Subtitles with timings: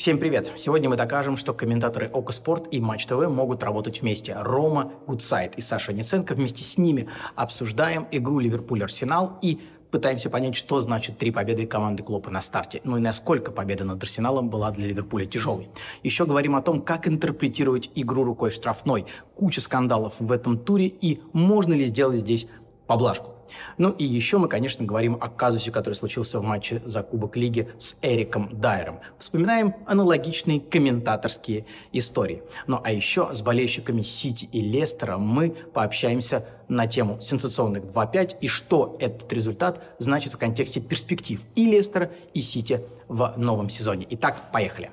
[0.00, 0.50] Всем привет!
[0.56, 4.34] Сегодня мы докажем, что комментаторы Okko Спорт и Матч ТВ могут работать вместе.
[4.34, 9.60] Рома Гутцайт и Саша Неценко вместе с ними обсуждаем игру Ливерпуль-Арсенал и
[9.90, 14.02] пытаемся понять, что значит три победы команды Клопа на старте, ну и насколько победа над
[14.02, 15.68] Арсеналом была для Ливерпуля тяжелой.
[16.02, 19.04] Еще говорим о том, как интерпретировать игру рукой в штрафной,
[19.34, 22.46] куча скандалов в этом туре и можно ли сделать здесь
[22.90, 23.30] поблажку.
[23.78, 27.68] Ну и еще мы, конечно, говорим о казусе, который случился в матче за Кубок Лиги
[27.78, 28.98] с Эриком Дайером.
[29.16, 32.42] Вспоминаем аналогичные комментаторские истории.
[32.66, 38.48] Ну а еще с болельщиками Сити и Лестера мы пообщаемся на тему сенсационных 2-5 и
[38.48, 44.04] что этот результат значит в контексте перспектив и Лестера, и Сити в новом сезоне.
[44.10, 44.90] Итак, поехали.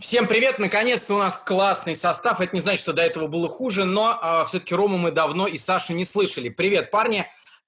[0.00, 0.58] Всем привет!
[0.58, 2.40] Наконец-то у нас классный состав.
[2.40, 5.58] Это не значит, что до этого было хуже, но э, все-таки Рому мы давно и
[5.58, 6.48] Сашу не слышали.
[6.48, 7.26] Привет, парни!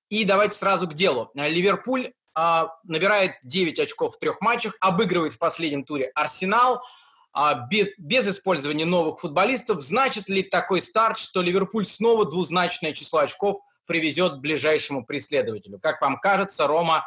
[0.08, 1.30] И давайте сразу к делу.
[1.34, 6.82] Ливерпуль э, набирает 9 очков в трех матчах, обыгрывает в последнем туре Арсенал
[7.36, 7.52] э,
[7.98, 9.82] без, использования новых футболистов.
[9.82, 15.78] Значит ли такой старт, что Ливерпуль снова двузначное число очков привезет ближайшему преследователю?
[15.78, 17.06] Как вам кажется, Рома,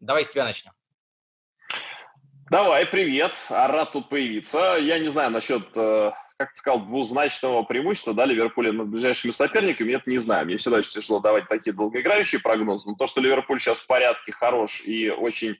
[0.00, 0.72] давай с тебя начнем.
[2.54, 3.36] Давай, привет.
[3.50, 4.76] Рад тут появиться.
[4.80, 9.90] Я не знаю насчет, э, как ты сказал, двузначного преимущества да, Ливерпуля над ближайшими соперниками,
[9.90, 10.46] это не знаю.
[10.46, 12.90] Мне всегда очень тяжело давать такие долгоиграющие прогнозы.
[12.90, 15.56] Но то, что Ливерпуль сейчас в порядке, хорош и очень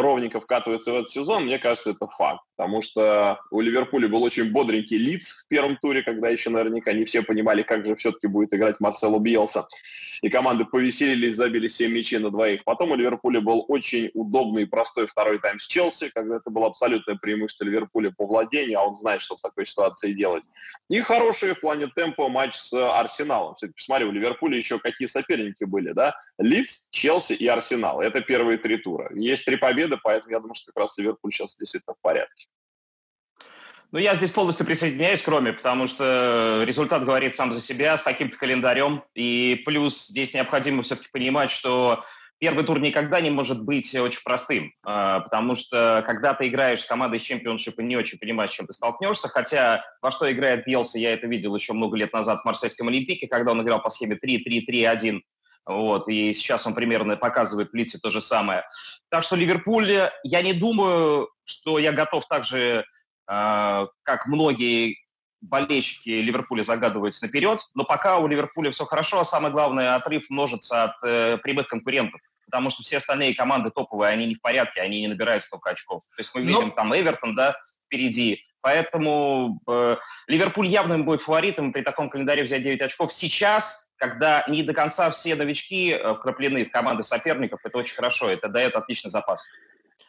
[0.00, 2.42] ровненько вкатывается в этот сезон, мне кажется, это факт.
[2.56, 7.04] Потому что у Ливерпуля был очень бодренький лиц в первом туре, когда еще наверняка не
[7.04, 9.66] все понимали, как же все-таки будет играть Марсело Биелса.
[10.22, 12.64] И команды повеселились, забили 7 мячей на двоих.
[12.64, 16.68] Потом у Ливерпуля был очень удобный и простой второй тайм с Челси, когда это было
[16.68, 20.44] абсолютное преимущество Ливерпуля по владению, а он знает, что в такой ситуации делать.
[20.88, 23.54] И хороший в плане темпа матч с Арсеналом.
[23.54, 26.14] Кстати, посмотри, у Ливерпуля еще какие соперники были, да?
[26.38, 28.00] Лидс, Челси и Арсенал.
[28.00, 29.10] Это первые три тура.
[29.14, 32.46] Есть три победы, поэтому я думаю, что как раз Ливерпуль сейчас действительно в порядке.
[33.92, 38.02] Ну, я здесь полностью присоединяюсь к Роме, потому что результат говорит сам за себя с
[38.02, 39.04] таким-то календарем.
[39.14, 42.04] И плюс здесь необходимо все-таки понимать, что
[42.40, 46.86] первый тур никогда не может быть очень простым, а, потому что когда ты играешь с
[46.86, 51.14] командой чемпионшипа, не очень понимаешь, с чем ты столкнешься, хотя во что играет Бьелса, я
[51.14, 55.20] это видел еще много лет назад в Марсельском Олимпике, когда он играл по схеме 3-3-3-1,
[55.66, 58.64] вот, и сейчас он примерно показывает в Лице то же самое.
[59.08, 62.84] Так что Ливерпуль, я не думаю, что я готов также
[63.26, 64.98] а, как многие
[65.40, 70.84] болельщики Ливерпуля загадываются наперед, но пока у Ливерпуля все хорошо, а самое главное, отрыв множится
[70.84, 75.00] от э, прямых конкурентов, потому что все остальные команды топовые, они не в порядке, они
[75.02, 76.02] не набирают столько очков.
[76.16, 76.74] То есть мы ну видим но...
[76.74, 82.80] там Эвертон, да, впереди, поэтому э, Ливерпуль явным будет фаворитом при таком календаре взять 9
[82.80, 83.12] очков.
[83.12, 88.30] Сейчас, когда не до конца все новички э, вкраплены в команды соперников, это очень хорошо,
[88.30, 89.46] это дает отличный запас.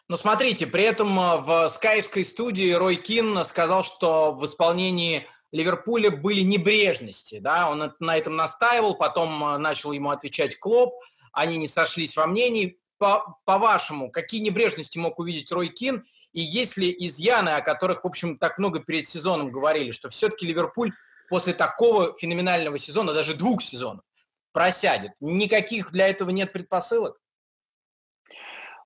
[0.08, 6.10] Ну, смотрите, при этом э, в скайпской студии Рой Кин сказал, что в исполнении Ливерпуля
[6.10, 10.94] были небрежности, да, он на этом настаивал, потом э, начал ему отвечать Клоп,
[11.34, 12.80] они не сошлись во мнении.
[12.98, 18.08] По, по-вашему, какие небрежности мог увидеть Рой Кин, и есть ли изъяны, о которых, в
[18.08, 20.94] общем, так много перед сезоном говорили, что все-таки Ливерпуль
[21.30, 24.06] после такого феноменального сезона, даже двух сезонов,
[24.54, 25.12] просядет?
[25.20, 27.20] Никаких для этого нет предпосылок?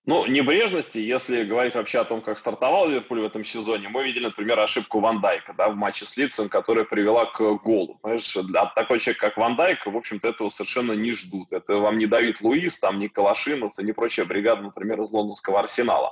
[0.09, 4.23] Ну, небрежности, если говорить вообще о том, как стартовал Ливерпуль в этом сезоне, мы видели,
[4.23, 7.99] например, ошибку Ван Дайка да, в матче с Лицем, которая привела к голу.
[8.01, 11.53] Понимаешь, от такой человек, как Ван Дайк, в общем-то, этого совершенно не ждут.
[11.53, 15.59] Это вам не Давид Луис, там, не Калашинец, и не прочая бригада, например, из лондонского
[15.59, 16.11] Арсенала.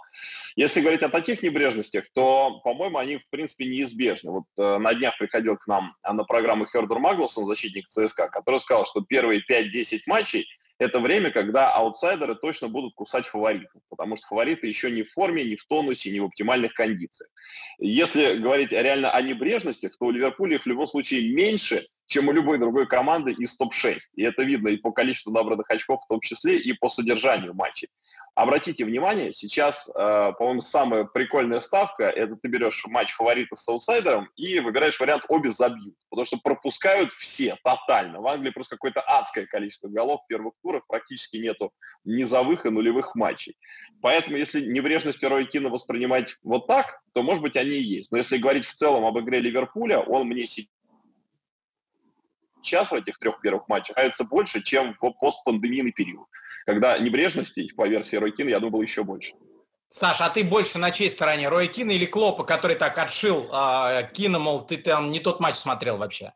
[0.56, 4.30] Если говорить о таких небрежностях, то, по-моему, они, в принципе, неизбежны.
[4.30, 8.86] Вот э, на днях приходил к нам на программу Хердер Маглсон, защитник ЦСКА, который сказал,
[8.86, 10.48] что первые 5-10 матчей–
[10.80, 15.44] это время, когда аутсайдеры точно будут кусать фаворитов, потому что фавориты еще не в форме,
[15.44, 17.30] не в тонусе, не в оптимальных кондициях.
[17.80, 22.32] Если говорить реально о небрежностях, то у Ливерпуля их в любом случае меньше, чем у
[22.32, 23.98] любой другой команды из топ-6.
[24.16, 27.90] И это видно и по количеству набранных очков в том числе, и по содержанию матчей.
[28.34, 34.30] Обратите внимание, сейчас, э, по-моему, самая прикольная ставка– это ты берешь матч фаворита с аутсайдером
[34.36, 38.22] и выбираешь вариант «обе забьют», потому что пропускают все тотально.
[38.22, 41.72] В Англии просто какое-то адское количество голов в первых турах, практически нету
[42.06, 43.58] низовых и нулевых матчей.
[44.02, 48.12] Поэтому если небрежность Рой Кина воспринимать вот так, то, может быть, они и есть.
[48.12, 50.46] Но если говорить в целом об игре Ливерпуля, он мне
[52.62, 56.28] сейчас в этих трех первых матчах нравится больше, чем в постпандемийный период
[56.68, 59.34] когда небрежностей, по версии Рой Кин, я думал, еще больше.
[59.88, 61.48] Саша, а ты больше на чьей стороне?
[61.48, 65.56] Рой Кина или Клопа, который так отшил э, Кина, мол, ты там не тот матч
[65.56, 66.34] смотрел вообще?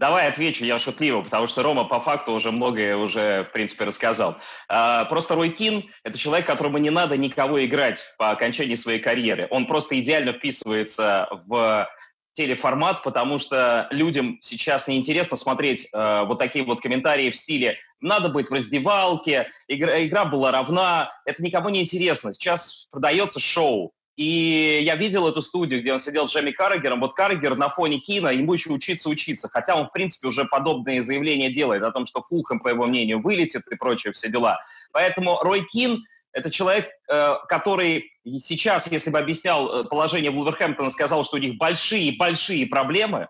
[0.00, 4.38] Давай отвечу, я шутливо, потому что Рома по факту уже многое уже, в принципе, рассказал.
[4.66, 9.46] А, просто Рой Кин– это человек, которому не надо никого играть по окончании своей карьеры.
[9.50, 11.86] Он просто идеально вписывается в
[12.32, 18.30] телеформат, потому что людям сейчас неинтересно смотреть э, вот такие вот комментарии в стиле «надо
[18.30, 21.12] быть в раздевалке», игра, игра была равна.
[21.26, 22.32] Это никому не интересно.
[22.32, 23.92] Сейчас продается шоу.
[24.20, 27.00] И я видел эту студию, где он сидел с Джемми Каррагером.
[27.00, 29.48] Вот Каррагер на фоне Кина, ему еще учиться учиться.
[29.48, 33.22] Хотя он, в принципе, уже подобные заявления делает о том, что Фулхэм, по его мнению,
[33.22, 34.60] вылетит и прочие все дела.
[34.92, 41.24] Поэтому Рой Кин– это человек, э, который сейчас, если бы объяснял э, положение Вулверхэмптона, сказал,
[41.24, 43.26] что у них большие-большие проблемы,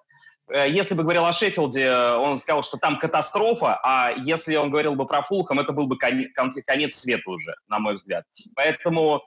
[0.53, 4.97] э, если бы говорил о Шеффилде, он сказал, что там катастрофа, а если он говорил
[4.97, 6.33] бы про Фулхэм, это был бы конец,
[6.67, 8.25] конец света уже, на мой взгляд.
[8.57, 9.23] Поэтому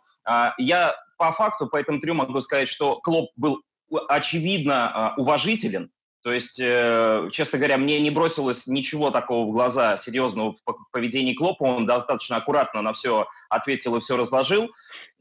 [0.58, 3.64] я по факту по этому трю могу сказать, что Клоп был
[4.10, 5.90] очевидно а, уважителен.
[6.22, 11.34] То есть, э, честно говоря, мне не бросилось ничего такого в глаза серьезного в поведении
[11.34, 11.64] Клопа.
[11.64, 14.70] Он достаточно аккуратно на все ответил и все разложил.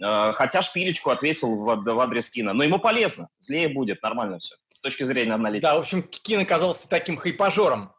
[0.05, 2.53] Э, хотя шпилечку ответил в адрес Кина.
[2.53, 3.29] Но ему полезно.
[3.39, 4.57] Злее будет, нормально все.
[4.75, 5.63] С точки зрения аналитики.
[5.63, 7.93] Да, в общем, Кин оказался таким хайпажором.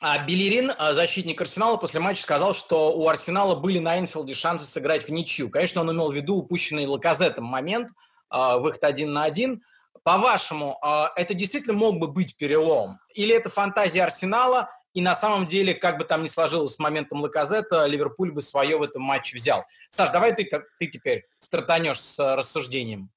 [0.00, 4.66] А Белерин, а, защитник Арсенала, после матча сказал, что у Арсенала были на Энфилде шансы
[4.66, 5.50] сыграть в ничью.
[5.50, 7.90] Конечно, он имел в виду упущенный Лаказетом момент,
[8.28, 9.62] а, выход один на один.
[10.02, 12.98] По-вашему, а, это действительно мог бы быть перелом?
[13.14, 17.20] Или это фантазия Арсенала, и на самом деле, как бы там ни сложилось с моментом
[17.20, 19.64] Лаказета, Ливерпуль бы свое в этом матче взял?
[19.90, 20.48] Саш, давай ты,
[20.78, 23.10] ты теперь стартанешь с рассуждением.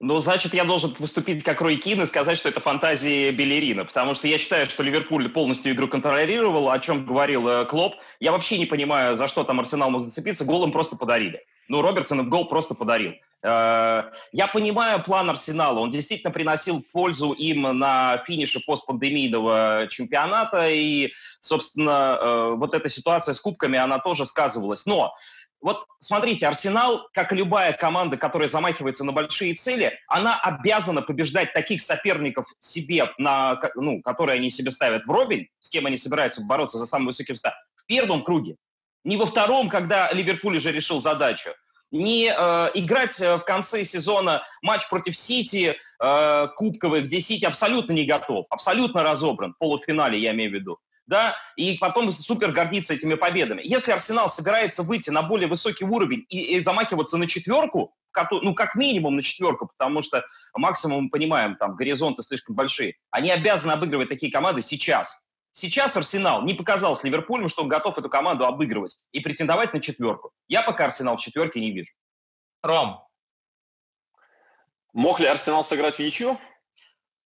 [0.00, 4.14] Ну, значит, я должен выступить как Рой Кин и сказать, что это фантазии Белерина, потому
[4.14, 7.94] что я считаю, что Ливерпуль полностью игру контролировал, о чем говорил э, Клоп.
[8.20, 11.40] Я вообще не понимаю, за что там Арсенал мог зацепиться, гол им просто подарили.
[11.66, 13.14] Ну, Робертсон гол просто подарил.
[13.42, 21.12] Э, я понимаю план Арсенала, он действительно приносил пользу им на финише постпандемийного чемпионата, и,
[21.40, 24.86] собственно, э, вот эта ситуация с кубками, она тоже сказывалась.
[24.86, 25.12] Но
[25.60, 31.82] вот смотрите, Арсенал, как любая команда, которая замахивается на большие цели, она обязана побеждать таких
[31.82, 36.78] соперников себе, на, ну, которые они себе ставят в робень, с кем они собираются бороться
[36.78, 38.56] за самый высокий места, в первом круге.
[39.04, 41.50] Не во втором, когда Ливерпуль уже решил задачу.
[41.90, 47.94] Не э, играть э, в конце сезона матч против Сити э, кубковый, где Сити абсолютно
[47.94, 50.78] не готов, абсолютно разобран, в полуфинале я имею в виду
[51.08, 53.62] да, и потом супер гордиться этими победами.
[53.64, 57.96] Если Арсенал собирается выйти на более высокий уровень и, и замахиваться на четверку,
[58.30, 60.22] ну, как минимум на четверку, потому что
[60.54, 65.26] максимум мы понимаем, там, горизонты слишком большие, они обязаны обыгрывать такие команды сейчас.
[65.50, 69.80] Сейчас Арсенал не показал с Ливерпулем, что он готов эту команду обыгрывать и претендовать на
[69.80, 70.30] четверку.
[70.46, 71.90] Я пока Арсенал в четверке не вижу.
[72.62, 73.02] Ром.
[74.92, 76.38] Мог ли Арсенал сыграть в ничью?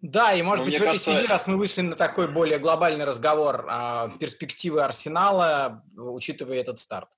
[0.02, 1.10] Да, и может Но быть в кажется...
[1.12, 6.80] этой связи, раз мы вышли на такой более глобальный разговор а, перспективы Арсенала, учитывая этот
[6.80, 7.08] старт.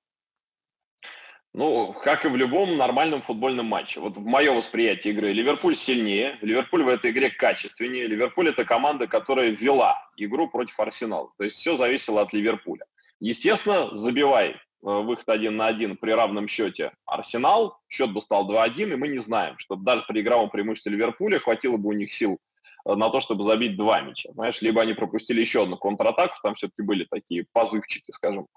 [1.51, 4.01] Ну, как и в любом нормальном футбольном матче.
[4.01, 8.05] Вот в моем восприятии игры Ливерпуль сильнее, Ливерпуль в этой игре качественнее.
[8.07, 11.31] Ливерпуль– это команда, которая вела игру против Арсенала.
[11.37, 12.85] То есть все зависело от Ливерпуля.
[13.19, 18.93] Естественно, забивай э, выход один на один при равном счете Арсенал, счет бы стал 2-1,
[18.93, 22.37] и мы не знаем, что даже при игровом преимуществе Ливерпуля хватило бы у них сил
[22.85, 24.31] на то, чтобы забить два мяча.
[24.33, 28.47] Знаешь, либо они пропустили еще одну контратаку, там все-таки были такие позывчики, скажем,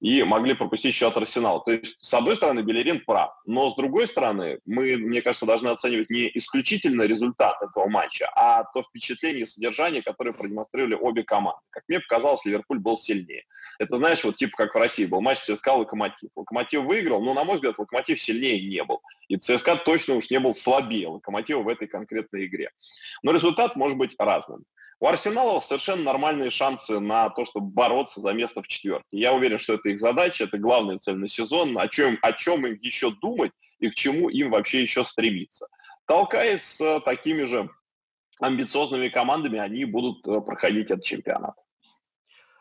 [0.00, 1.60] и могли пропустить еще от Арсенала.
[1.64, 5.68] То есть, с одной стороны, Белерин прав, но с другой стороны, мы, мне кажется, должны
[5.68, 11.60] оценивать не исключительно результат этого матча, а то впечатление и содержание, которое продемонстрировали обе команды.
[11.70, 13.44] Как мне показалось, Ливерпуль был сильнее.
[13.78, 16.28] Это, знаешь, вот типа как в России был матч ЦСКА-Локомотив.
[16.34, 19.00] Локомотив выиграл, но, на мой взгляд, Локомотив сильнее не был.
[19.28, 22.70] И ЦСКА точно уж не был слабее Локомотива в этой конкретной игре.
[23.22, 24.64] Но результат может быть разным.
[25.00, 29.06] У Арсенала совершенно нормальные шансы на то, чтобы бороться за место в четверке.
[29.12, 32.66] Я уверен, что это их задача, это главная цель на сезон, о чем, о чем
[32.66, 35.68] им еще думать и к чему им вообще еще стремиться.
[36.06, 37.70] Толкаясь с такими же
[38.40, 41.54] амбициозными командами, они будут э, проходить этот чемпионат.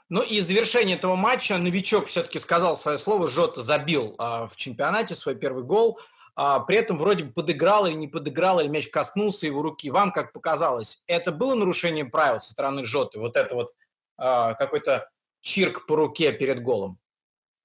[0.09, 5.15] Ну и завершение этого матча новичок все-таки сказал свое слово, Жота забил а, в чемпионате
[5.15, 5.99] свой первый гол
[6.37, 9.89] а, при этом вроде бы подыграл или не подыграл, или мяч коснулся его руки.
[9.89, 13.19] Вам как показалось, это было нарушение правил со стороны Жоты?
[13.19, 13.73] Вот это вот
[14.17, 15.09] а, какой-то
[15.41, 16.99] чирк по руке перед голом?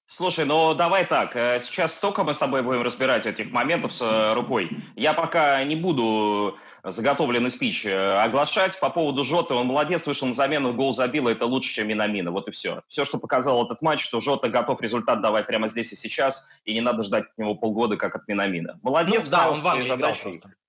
[0.07, 1.37] Слушай, ну давай так.
[1.37, 4.71] Э, сейчас столько мы с тобой будем разбирать этих моментов с э, рукой.
[4.97, 8.79] Я пока не буду заготовленный спич э, оглашать.
[8.81, 12.31] По поводу Жоты, он молодец, вышел на замену, гол забил, это лучше, чем Минамина.
[12.31, 12.83] Вот и все.
[12.89, 16.75] Все, что показал этот матч, что Жота готов результат давать прямо здесь и сейчас, и
[16.75, 18.79] не надо ждать от него полгода, как от Минамина.
[18.83, 19.31] Молодец.
[19.31, 19.95] Ну, да, он в Англии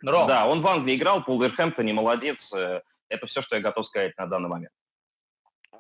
[0.01, 0.27] играл.
[0.27, 2.53] Да, он в Англии играл, Пол Верхэмптоне, молодец.
[2.53, 4.72] Э, это все, что я готов сказать на данный момент.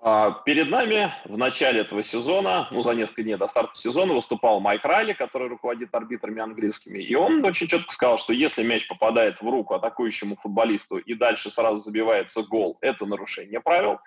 [0.05, 4.59] А, перед нами в начале этого сезона, ну, за несколько дней до старта сезона, выступал
[4.59, 6.99] Майк Райли, который руководит арбитрами английскими.
[6.99, 11.49] И он очень четко сказал, что если мяч попадает в руку атакующему футболисту и дальше
[11.49, 13.99] сразу забивается гол, это нарушение правил.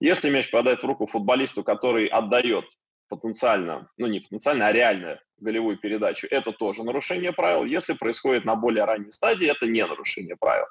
[0.00, 2.64] Если мяч попадает в руку футболисту, который отдает
[3.08, 7.64] потенциально, ну не потенциально, а реально голевую передачу, это тоже нарушение правил.
[7.64, 10.66] Если происходит на более ранней стадии, это не нарушение правил.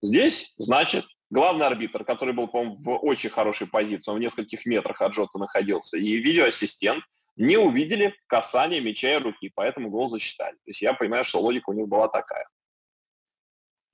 [0.00, 5.00] Здесь, значит, главный арбитр, который был, по-моему, в очень хорошей позиции, он в нескольких метрах
[5.00, 7.04] от Жота находился, и видеоассистент
[7.36, 10.54] не увидели касание мяча и руки, поэтому гол засчитали.
[10.54, 12.48] То есть я понимаю, что логика у них была такая.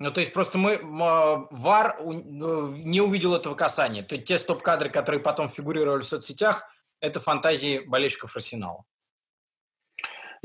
[0.01, 4.03] Ну, то есть просто мы, ВАР э, не увидел этого касания.
[4.03, 6.67] То есть те стоп-кадры, которые потом фигурировали в соцсетях,
[7.01, 8.85] это фантазии болельщиков Арсенала.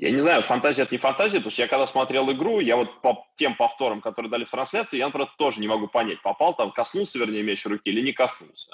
[0.01, 3.01] Я не знаю, фантазия это не фантазия, потому что я когда смотрел игру, я вот
[3.01, 6.71] по тем повторам, которые дали в трансляции, я, например, тоже не могу понять, попал там,
[6.71, 8.71] коснулся, вернее, мяч руки или не коснулся.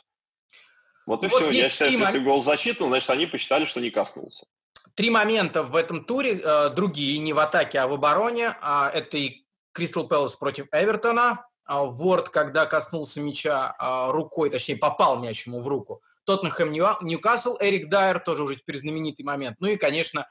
[1.08, 1.51] Вот и вот все.
[1.51, 4.46] Я считаю, что если гол засчитан, значит, они посчитали, что не коснулся.
[4.94, 8.55] Три момента в этом туре, э, другие, не в атаке, а в обороне.
[8.62, 11.48] А, это и Кристал Пэлас против Эвертона.
[11.65, 16.03] А, Ворд, когда коснулся мяча а, рукой, точнее, попал мяч ему в руку.
[16.25, 19.58] Тоттенхэм Ньюкасл, Эрик Дайер, тоже уже теперь знаменитый момент.
[19.60, 20.27] Ну и, конечно, а,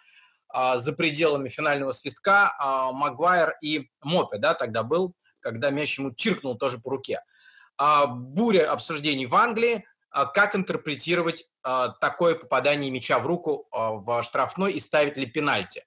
[0.54, 6.56] за пределами финального свистка а, Магуайр и Мопе, да, тогда был, когда мяч ему чиркнул
[6.56, 7.20] тоже по руке.
[7.76, 9.84] А, буря обсуждений в Англии,
[10.32, 11.49] как интерпретировать
[12.00, 15.82] такое попадание мяча в руку в штрафной и ставить ли пенальти.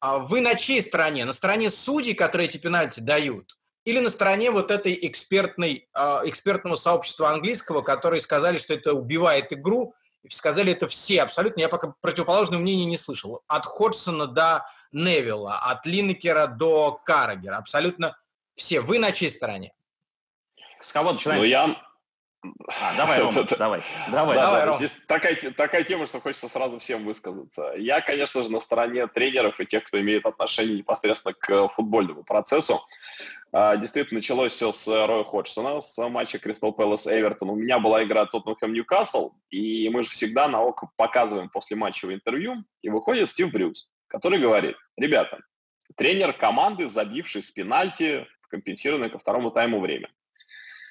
[0.00, 1.26] Вы на чьей стороне?
[1.26, 3.58] На стороне судей, которые эти пенальти дают?
[3.84, 9.94] Или на стороне вот этой экспертной, экспертного сообщества английского, которые сказали, что это убивает игру,
[10.28, 11.60] сказали это все абсолютно.
[11.60, 13.42] Я пока противоположного мнения не слышал.
[13.46, 17.56] От Ходжсона до Невилла, от Линнекера до Каррагера.
[17.56, 18.16] Абсолютно
[18.54, 18.80] все.
[18.80, 19.72] Вы на чьей стороне?
[20.80, 21.40] С кого начинаем?
[21.40, 21.76] Ну, я...
[22.80, 23.82] А, давай, Рома, давай.
[24.10, 24.76] Давай, да, давай, Ром.
[24.76, 27.72] Здесь такая, такая тема, что хочется сразу всем высказаться.
[27.76, 32.82] Я, конечно же, на стороне тренеров и тех, кто имеет отношение непосредственно к футбольному процессу.
[33.56, 37.50] А, действительно, началось все с э, Роя Ходжсона, с матча Кристал Пэлас Эвертон.
[37.50, 42.16] У меня была игра Тоттенхэм Ньюкасл, и мы же всегда на око показываем после матчевого
[42.16, 45.38] интервью, и выходит Стив Брюс, который говорит, ребята,
[45.96, 50.10] тренер команды, забивший с пенальти, компенсированное ко второму тайму время.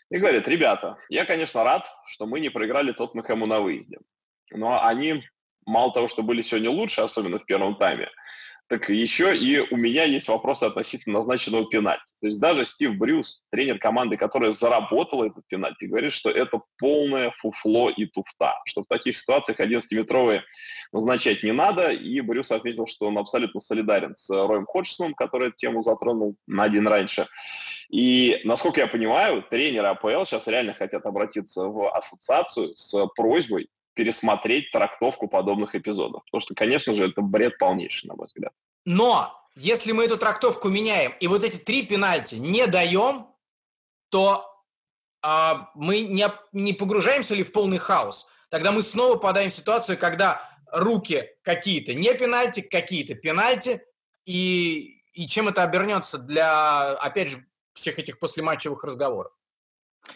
[0.10, 3.98] И говорит, ребята, я, конечно, рад, что мы не проиграли Тоттенхэму на выезде.
[4.52, 5.26] Но они,
[5.66, 8.08] мало того, что были сегодня лучше, особенно в первом тайме,
[8.68, 12.14] так еще и у меня есть вопросы относительно назначенного пенальти.
[12.22, 17.34] То есть даже Стив Брюс, тренер команды, которая заработала этот пенальти, говорит, что это полное
[17.38, 20.42] фуфло и туфта, что в таких ситуациях 11-метровые
[20.92, 25.58] назначать не надо, и Брюс отметил, что он абсолютно солидарен с Роем Ходжсоном, который эту
[25.58, 27.28] тему затронул на один раньше.
[27.90, 34.72] И, насколько я понимаю, тренеры АПЛ сейчас реально хотят обратиться в ассоциацию с просьбой пересмотреть
[34.72, 36.24] трактовку подобных эпизодов.
[36.26, 38.54] Потому что, конечно же, это бред полнейший, на мой взгляд.
[38.86, 43.28] Но если мы эту трактовку меняем и вот эти три пенальти не даем,
[44.10, 44.46] то
[45.22, 48.28] а, мы не, не погружаемся ли в полный хаос?
[48.50, 53.82] Тогда мы снова попадаем в ситуацию, когда руки какие-то не пенальти, какие-то пенальти,
[54.26, 59.34] и, и чем это обернется для, опять же, всех этих послематчевых разговоров?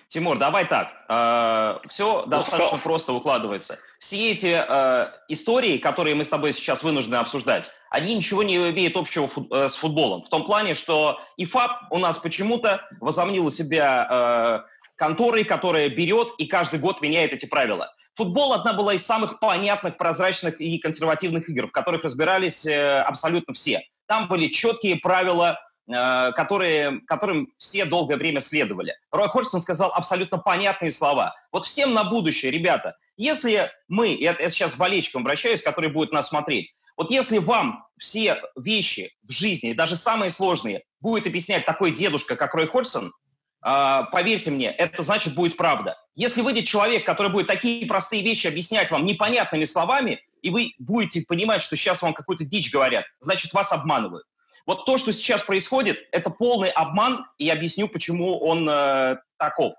[0.07, 0.89] Тимур, давай так.
[1.09, 3.79] Э, все достаточно просто укладывается.
[3.99, 8.95] Все эти э, истории, которые мы с тобой сейчас вынуждены обсуждать, они ничего не имеют
[8.95, 10.23] общего э, с футболом.
[10.23, 14.65] В том плане, что ИФАП у нас почему-то возомнила себя
[14.95, 17.93] конторой, которая берет и каждый год меняет эти правила.
[18.15, 23.83] Футбол одна была из самых понятных, прозрачных и консервативных игр, в которых разбирались абсолютно все.
[24.07, 28.95] Там были четкие правила которые, которым все долгое время следовали.
[29.11, 31.35] Рой Ходжсон сказал абсолютно понятные слова.
[31.51, 36.11] Вот всем на будущее, ребята, если мы, я, я сейчас к болельщикам обращаюсь, которые будут
[36.11, 41.91] нас смотреть, вот если вам все вещи в жизни, даже самые сложные, будет объяснять такой
[41.91, 43.11] дедушка, как Рой Ходжсон,
[43.65, 45.95] э, поверьте мне, это значит будет правда.
[46.15, 51.23] Если выйдет человек, который будет такие простые вещи объяснять вам непонятными словами, и вы будете
[51.27, 54.25] понимать, что сейчас вам какую-то дичь говорят, значит, вас обманывают.
[54.67, 59.73] Вот то, что сейчас происходит, это полный обман, и объясню, почему он э, таков.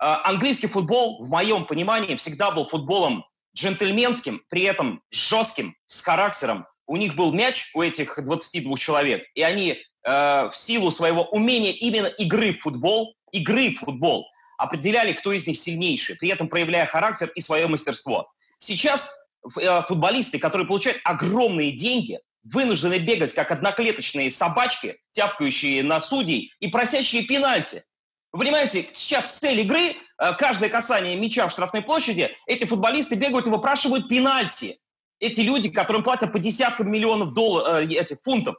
[0.00, 3.26] Э, английский футбол, в моем понимании, всегда был футболом
[3.56, 6.66] джентльменским, при этом жестким, с характером.
[6.86, 11.72] У них был мяч, у этих 22 человек, и они э, в силу своего умения
[11.72, 14.28] именно игры в футбол, игры в футбол,
[14.58, 18.30] определяли, кто из них сильнейший, при этом проявляя характер и свое мастерство.
[18.58, 19.28] Сейчас
[19.60, 22.20] э, футболисты, которые получают огромные деньги,
[22.52, 27.82] вынуждены бегать, как одноклеточные собачки, тяпкающие на судей и просящие пенальти.
[28.32, 33.46] Вы понимаете, сейчас цель игры, э, каждое касание мяча в штрафной площади, эти футболисты бегают
[33.46, 34.76] и выпрашивают пенальти.
[35.18, 38.56] Эти люди, которым платят по десяткам миллионов долларов, э, этих фунтов.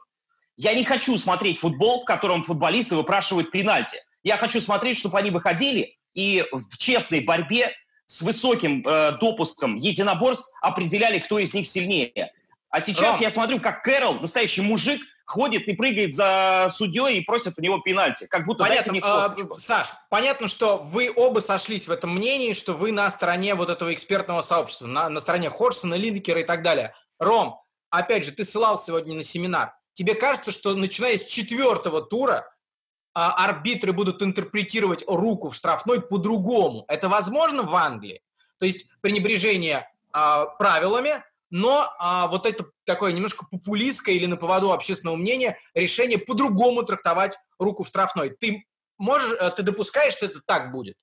[0.56, 3.96] Я не хочу смотреть футбол, в котором футболисты выпрашивают пенальти.
[4.22, 7.72] Я хочу смотреть, чтобы они выходили и в честной борьбе
[8.06, 12.32] с высоким э, допуском единоборств определяли, кто из них сильнее.
[12.70, 13.22] А сейчас Ром.
[13.22, 17.78] я смотрю, как Кэрол, настоящий мужик, ходит и прыгает за судьей и просит у него
[17.78, 18.26] пенальти.
[18.28, 22.52] Как будто понятно, дайте мне э, Саш, понятно, что вы оба сошлись в этом мнении,
[22.52, 26.62] что вы на стороне вот этого экспертного сообщества, на, на стороне Хорсона, Линкера и так
[26.62, 26.94] далее.
[27.18, 27.60] Ром,
[27.90, 29.74] опять же, ты ссылал сегодня на семинар.
[29.94, 32.52] Тебе кажется, что начиная с четвертого тура
[33.14, 36.84] а, арбитры будут интерпретировать руку в штрафной по-другому.
[36.88, 38.22] Это возможно в Англии?
[38.58, 44.72] То есть пренебрежение а, правилами, но а, вот это такое немножко популистское или на поводу
[44.72, 48.30] общественного мнения решение по-другому трактовать руку в штрафной.
[48.30, 48.64] Ты
[48.98, 50.96] можешь, э, ты допускаешь, что это так будет?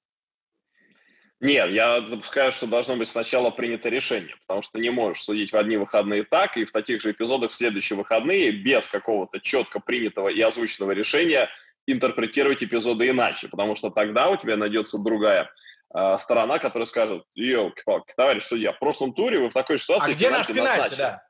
[1.40, 5.56] Нет, я допускаю, что должно быть сначала принято решение, потому что не можешь судить в
[5.56, 10.30] одни выходные так, и в таких же эпизодах в следующие выходные без какого-то четко принятого
[10.30, 11.50] и озвученного решения–
[11.88, 15.50] интерпретировать эпизоды иначе, потому что тогда у тебя найдется другая
[15.94, 20.12] э, сторона, которая скажет, елки-палки, товарищ судья, в прошлом туре вы в такой ситуации...
[20.12, 21.24] А где наш пенальти, да?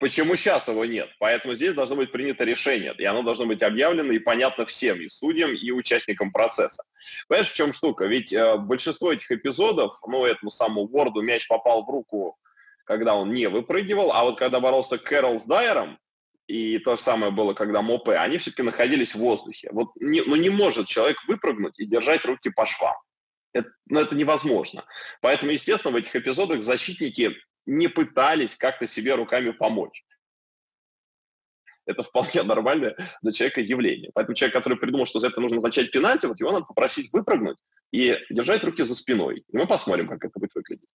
[0.00, 1.08] Почему сейчас его нет?
[1.18, 5.08] Поэтому здесь должно быть принято решение, и оно должно быть объявлено и понятно всем, и
[5.08, 6.84] судьям, и участникам процесса.
[7.26, 8.06] Понимаешь, в чем штука?
[8.06, 12.36] Ведь э, большинство этих эпизодов, ну, этому самому Ворду мяч попал в руку,
[12.84, 15.98] когда он не выпрыгивал, а вот когда боролся Кэрол с Дайером,
[16.46, 19.68] и то же самое было, когда мопы, они все-таки находились в воздухе.
[19.72, 22.96] Вот не, ну не может человек выпрыгнуть и держать руки по швам.
[23.58, 24.84] Это, ну, это невозможно.
[25.20, 27.34] Поэтому, естественно, в этих эпизодах защитники
[27.66, 30.04] не пытались как-то себе руками помочь.
[31.86, 34.10] Это вполне нормальное для человека явление.
[34.14, 37.58] Поэтому человек, который придумал, что за это нужно назначать пенальти, вот его надо попросить выпрыгнуть
[37.90, 39.44] и держать руки за спиной.
[39.48, 40.88] И мы посмотрим, как это будет выглядеть.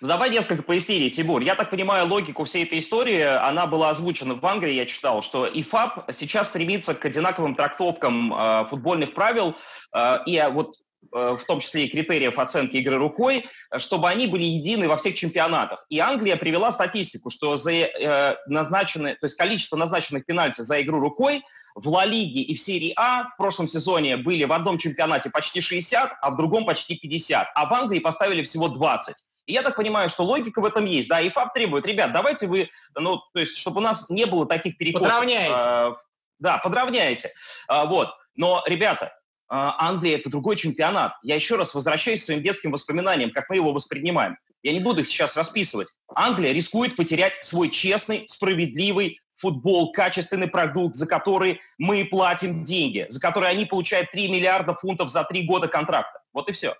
[0.00, 1.42] Ну, давай несколько пояснений, Тимур.
[1.42, 5.48] Я так понимаю, логику всей этой истории, она была озвучена в Англии, я читал, что
[5.48, 9.56] ИФАП сейчас стремится к одинаковым трактовкам э, футбольных правил
[9.94, 10.74] э, и вот
[11.10, 13.44] в том числе и критериев оценки игры рукой,
[13.78, 15.84] чтобы они были едины во всех чемпионатах.
[15.88, 21.00] И Англия привела статистику, что за э, назначенные, то есть количество назначенных пенальти за игру
[21.00, 21.42] рукой
[21.74, 25.60] в Ла Лиге и в серии А в прошлом сезоне были в одном чемпионате почти
[25.60, 27.48] 60, а в другом почти 50.
[27.54, 29.16] А в Англии поставили всего 20.
[29.46, 31.08] И я так понимаю, что логика в этом есть.
[31.08, 34.46] Да, и ФАП требует, ребят, давайте вы, ну, то есть, чтобы у нас не было
[34.46, 35.08] таких перекосов.
[35.08, 35.56] Подравняете.
[35.60, 35.92] Э,
[36.38, 37.30] да, подравняете.
[37.68, 38.14] Э, вот.
[38.36, 39.21] Но, ребята, э,
[39.54, 41.12] Англия– это другой чемпионат.
[41.22, 44.38] Я еще раз возвращаюсь к своим детским воспоминаниям, как мы его воспринимаем.
[44.62, 45.88] Я не буду их сейчас расписывать.
[46.14, 53.20] Англия рискует потерять свой честный, справедливый футбол, качественный продукт, за который мы платим деньги, за
[53.20, 56.20] который они получают 3 миллиарда фунтов за 3 года контракта.
[56.32, 56.74] Вот и все.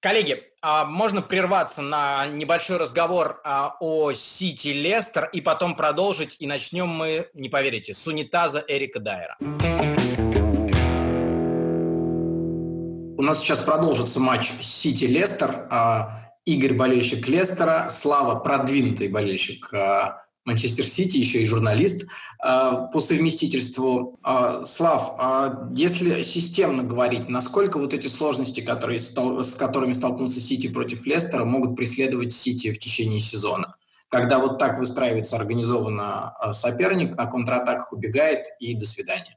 [0.00, 6.46] Коллеги, а можно прерваться на небольшой разговор а, о Сити Лестер и потом продолжить, и
[6.46, 9.36] начнем мы, не поверите, с унитаза Эрика Дайера.
[13.26, 15.66] Нас сейчас продолжится матч Сити Лестер.
[15.70, 19.68] А, Игорь болельщик Лестера, Слава продвинутый болельщик
[20.44, 22.06] Манчестер Сити, еще и журналист э,
[22.92, 24.20] по совместительству.
[24.64, 25.18] Слав,
[25.72, 31.74] если системно говорить, насколько вот эти сложности, которые, с которыми столкнулся Сити против Лестера, могут
[31.74, 33.74] преследовать Сити в течение сезона?
[34.08, 39.35] Когда вот так выстраивается организованно соперник, на контратаках убегает и до свидания.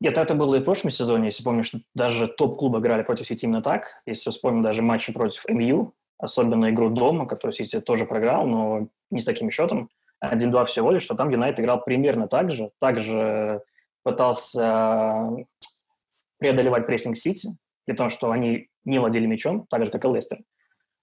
[0.00, 3.62] Нет, это было и в прошлом сезоне, если помнишь, даже топ-клубы играли против Сити именно
[3.62, 4.02] так.
[4.04, 9.20] Если вспомним даже матчи против МЮ, особенно игру дома, которую Сити тоже проиграл, но не
[9.20, 9.88] с таким счетом.
[10.22, 13.62] 1-2 всего лишь, что там Юнайтед играл примерно так же, также
[14.02, 15.30] пытался
[16.38, 17.56] преодолевать прессинг Сити,
[17.86, 20.38] при том, что они не владели мячом, так же, как и Лестер.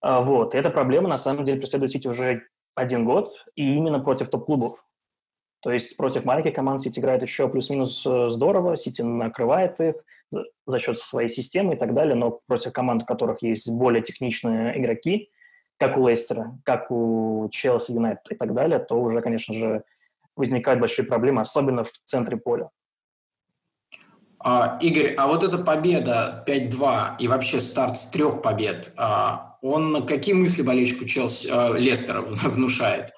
[0.01, 0.53] А, вот.
[0.53, 2.43] И эта проблема, на самом деле, преследует Сити уже
[2.75, 4.83] один год, и именно против топ-клубов.
[5.63, 9.95] То есть против маленьких команд Сити играет еще плюс-минус э, здорово, Сити накрывает их
[10.65, 14.77] за счет своей системы и так далее, но против команд, у которых есть более техничные
[14.77, 15.29] игроки,
[15.77, 19.83] как у Лестера, как у Челси, Юнайтед и так далее, то уже, конечно же,
[20.35, 22.69] возникают большие проблемы, особенно в центре поля.
[24.39, 30.05] А, Игорь, а вот эта победа 5-2 и вообще старт с трех побед, а, он
[30.05, 33.13] какие мысли болельщику Челси, а, Лестера внушает?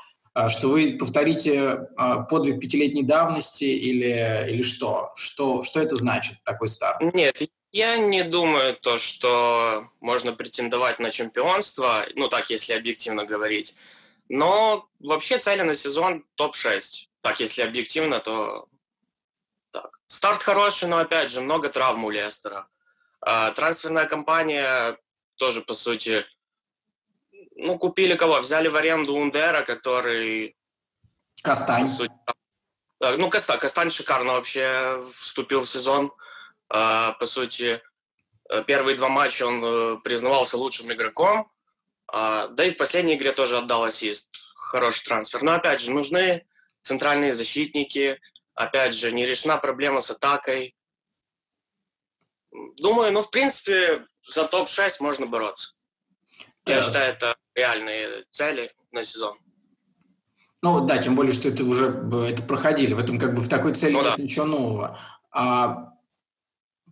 [0.49, 1.87] Что вы повторите
[2.29, 5.13] подвиг пятилетней давности или, или что?
[5.15, 5.63] что?
[5.63, 7.01] Что это значит, такой старт?
[7.13, 13.75] Нет, я не думаю то, что можно претендовать на чемпионство, ну так, если объективно говорить.
[14.29, 17.07] Но вообще цели на сезон топ-6.
[17.21, 18.67] Так, если объективно, то
[19.71, 19.99] так.
[20.07, 22.67] Старт хороший, но опять же много травм у Лестера.
[23.21, 24.97] А, трансферная компания
[25.35, 26.25] тоже, по сути,
[27.55, 28.39] ну, купили кого?
[28.39, 30.55] Взяли в аренду Ундера, который...
[31.41, 31.87] Кастань.
[31.87, 32.11] Суть,
[32.99, 36.11] ну, Коста, Кастань шикарно вообще вступил в сезон.
[36.69, 37.81] А, по сути,
[38.49, 41.51] э, первые два матча он э, признавался лучшим игроком.
[42.07, 44.31] А, да и в последней игре тоже отдал ассист.
[44.55, 45.43] Хороший трансфер.
[45.43, 46.45] Но опять же, нужны
[46.81, 48.19] центральные защитники.
[48.53, 50.75] Опять же, не решена проблема с атакой.
[52.77, 55.73] Думаю, ну, в принципе, за топ-6 можно бороться.
[56.65, 59.37] Я считаю, это реальные цели на сезон.
[60.61, 61.87] Ну да, тем более, что это уже
[62.29, 62.93] это проходили.
[62.93, 64.21] В этом как бы в такой цели ну, нет да.
[64.21, 64.99] ничего нового.
[65.31, 65.93] А,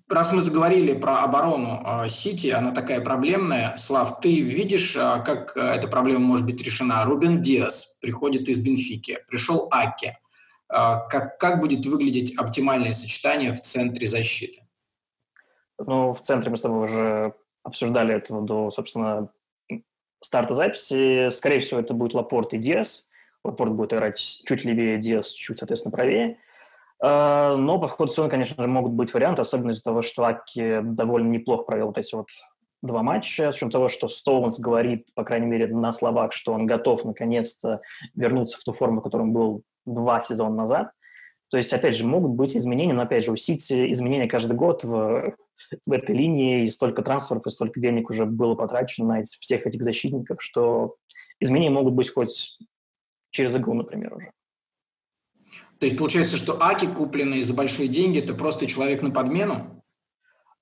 [0.09, 3.75] раз мы заговорили про оборону а, Сити, она такая проблемная.
[3.77, 7.03] Слав, ты видишь, а, как а, эта проблема может быть решена?
[7.05, 10.17] Рубен Диас приходит из Бенфики, пришел Аки.
[10.69, 14.61] А, как, как будет выглядеть оптимальное сочетание в центре защиты?
[15.79, 19.29] Ну, в центре мы с тобой уже обсуждали это до, собственно,
[20.23, 21.29] старта записи.
[21.29, 23.07] Скорее всего, это будет Лапорт и Диас.
[23.43, 26.37] Лапорт будет играть чуть левее, Диас чуть, соответственно, правее.
[27.01, 30.79] А, но по ходу сезона, конечно же, могут быть варианты, особенно из-за того, что Аки
[30.81, 32.27] довольно неплохо провел вот эти вот
[32.81, 36.65] два матча, с учетом того, что Стоунс говорит, по крайней мере, на словах, что он
[36.65, 37.81] готов наконец-то
[38.15, 40.91] вернуться в ту форму, в которой он был два сезона назад.
[41.49, 44.83] То есть, опять же, могут быть изменения, но, опять же, у Сити изменения каждый год
[44.83, 45.35] в
[45.85, 49.83] в этой линии, и столько трансферов, и столько денег уже было потрачено на всех этих
[49.83, 50.95] защитников, что
[51.39, 52.57] изменения могут быть хоть
[53.31, 54.31] через игру, например, уже.
[55.79, 59.83] То есть получается, что Аки, купленный за большие деньги, это просто человек на подмену?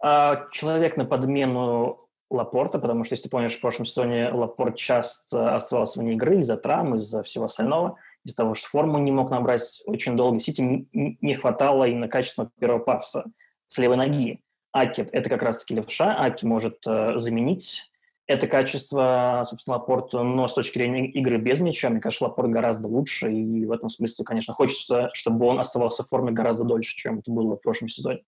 [0.01, 5.53] А, человек на подмену Лапорта, потому что, если ты помнишь, в прошлом сезоне Лапорт часто
[5.53, 9.83] оставался вне игры из-за травм, из-за всего остального, из-за того, что форму не мог набрать
[9.85, 10.39] очень долго.
[10.39, 13.25] Сити не хватало именно качественного первого паса
[13.67, 14.41] с левой ноги.
[14.73, 16.15] Аки– это как раз-таки левша.
[16.17, 17.91] Аки может э, заменить
[18.31, 22.87] это качество, собственно, Лапорт, но с точки зрения игры без мяча, мне кажется, Лапорт гораздо
[22.87, 27.19] лучше, и в этом смысле, конечно, хочется, чтобы он оставался в форме гораздо дольше, чем
[27.19, 28.21] это было в прошлом сезоне.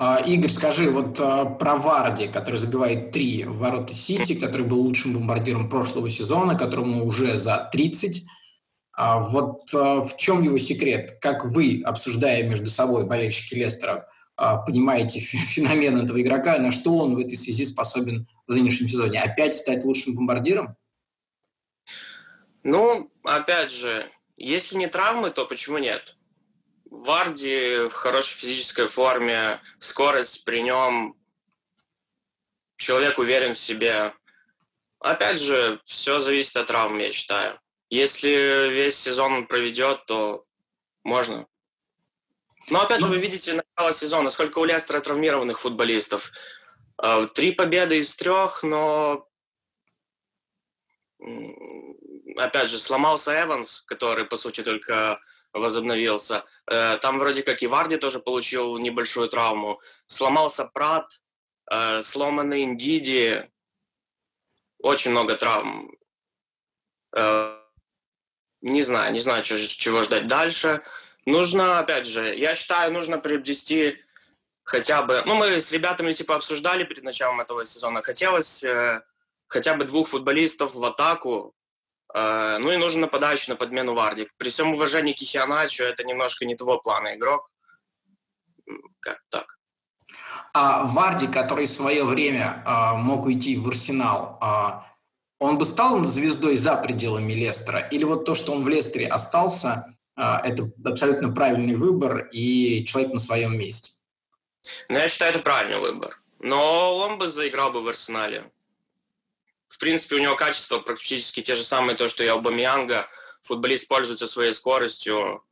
[0.00, 4.80] А, Игорь, скажи, вот а, про Варди, который забивает три в ворота Сити, который был
[4.80, 8.24] лучшим бомбардиром прошлого сезона, которому уже за 30.
[8.92, 11.18] А, вот в чем его секрет?
[11.20, 17.18] Как вы, обсуждая между собой болельщики Лестера, понимаете феномен этого игрока, на что он в
[17.18, 19.20] этой связи способен в нынешнем сезоне?
[19.20, 20.76] Опять стать лучшим бомбардиром?
[22.62, 26.16] Ну, опять же, если не травмы, то почему нет?
[26.90, 31.16] Варди в хорошей физической форме, скорость при нем,
[32.76, 34.14] человек уверен в себе.
[35.00, 37.60] Опять же, все зависит от травм, я считаю.
[37.90, 40.44] Если весь сезон он проведет, то
[41.04, 41.46] можно.
[42.70, 46.32] Но опять же, ну, вы видите начало сезона, сколько у Лестера травмированных футболистов.
[46.96, 49.28] А, три победы из трех, но
[52.36, 55.20] опять же, сломался Эванс, который, по сути, только
[55.52, 56.44] возобновился.
[56.70, 59.80] Э, там вроде как и Варди тоже получил небольшую травму.
[60.06, 61.20] Сломался Прат,
[61.70, 63.50] э, сломанный Индиди.
[64.78, 65.96] Очень много травм.
[67.16, 67.58] Э,
[68.60, 70.82] не знаю, не знаю, чего ждать дальше.
[71.28, 73.98] Нужно, опять же, я считаю, нужно приобрести
[74.64, 75.22] хотя бы...
[75.26, 78.02] Ну, мы с ребятами, типа, обсуждали перед началом этого сезона.
[78.02, 79.02] Хотелось э,
[79.46, 81.54] хотя бы двух футболистов в атаку.
[82.14, 84.28] Э, ну и нужен нападающий на подмену Варди.
[84.38, 87.50] При всем уважении к Хианачу, это немножко не того плана игрок.
[89.00, 89.58] Как так.
[90.54, 94.88] А Варди, который в свое время э, мог уйти в Арсенал, э,
[95.40, 97.80] он бы стал звездой за пределами Лестера?
[97.80, 103.12] Или вот то, что он в Лестере остался, а, это абсолютно правильный выбор, и человек
[103.12, 103.92] на своем месте.
[104.88, 106.20] Ну, я считаю, это правильный выбор.
[106.40, 108.50] Но он бы заиграл бы в Арсенале.
[109.66, 113.06] В принципе, у него качества практически те же самые, то, что и у Бамианга.
[113.42, 115.44] Футболист пользуется своей скоростью,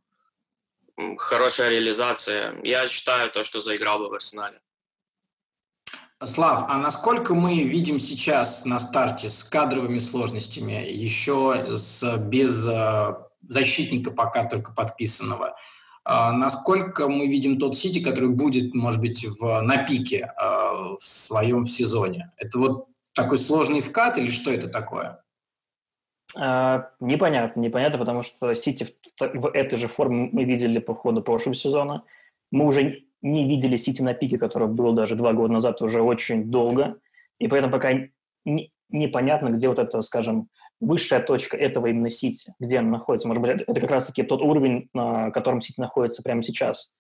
[1.19, 2.59] хорошая реализация.
[2.63, 4.61] Я считаю то, что заиграл бы в Арсенале.
[6.25, 13.26] Слав, а насколько мы видим сейчас на старте с кадровыми сложностями, еще с, без а,
[13.49, 15.57] защитника пока только подписанного.
[16.05, 21.01] А, насколько мы видим тот Сити, который будет, может быть, в, на пике а, в
[21.01, 22.33] своем в сезоне?
[22.37, 25.21] Это вот такой сложный вкат или что это такое?
[26.39, 31.23] А, непонятно, непонятно, потому что Сити в, в этой же форме мы видели по ходу
[31.23, 32.05] прошлого сезона.
[32.53, 36.45] Мы уже не видели Сити на пике, который был даже два года назад, уже очень
[36.51, 36.99] долго.
[37.39, 37.93] И поэтому пока
[38.45, 40.49] не, непонятно, где вот это, скажем,
[40.81, 43.29] высшая точка этого именно Сити, где она находится.
[43.29, 46.93] Может быть, это как раз-таки тот уровень, на котором Сити находится прямо сейчас.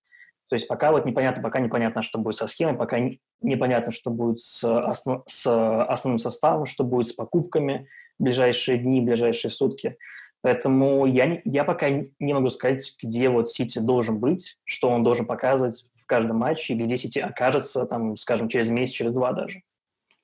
[0.49, 2.99] То есть пока вот непонятно, пока непонятно, что будет со схемой, пока
[3.40, 9.01] непонятно, что будет с, основ, с основным составом, что будет с покупками в ближайшие дни,
[9.01, 9.96] ближайшие сутки.
[10.42, 15.27] Поэтому я, я пока не могу сказать, где вот Сити должен быть, что он должен
[15.27, 19.62] показывать в каждом матче, где Сити окажется, там, скажем, через месяц, через два даже.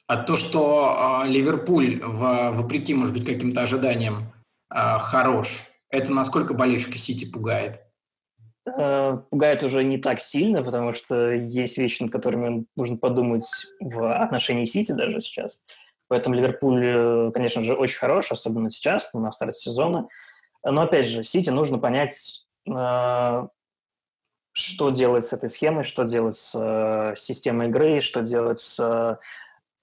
[0.07, 4.33] А то, что э, Ливерпуль, в, вопреки, может быть, каким-то ожиданиям,
[4.75, 7.83] э, хорош, это насколько болельщика Сити пугает?
[8.65, 13.47] Э, пугает уже не так сильно, потому что есть вещи, над которыми нужно подумать
[13.81, 15.63] в отношении Сити даже сейчас.
[16.09, 20.09] Поэтому Ливерпуль, э, конечно же, очень хорош, особенно сейчас, на старте сезона.
[20.65, 23.47] Но, опять же, Сити нужно понять, э,
[24.53, 29.19] что делать с этой схемой, что делать с системой игры, что делать с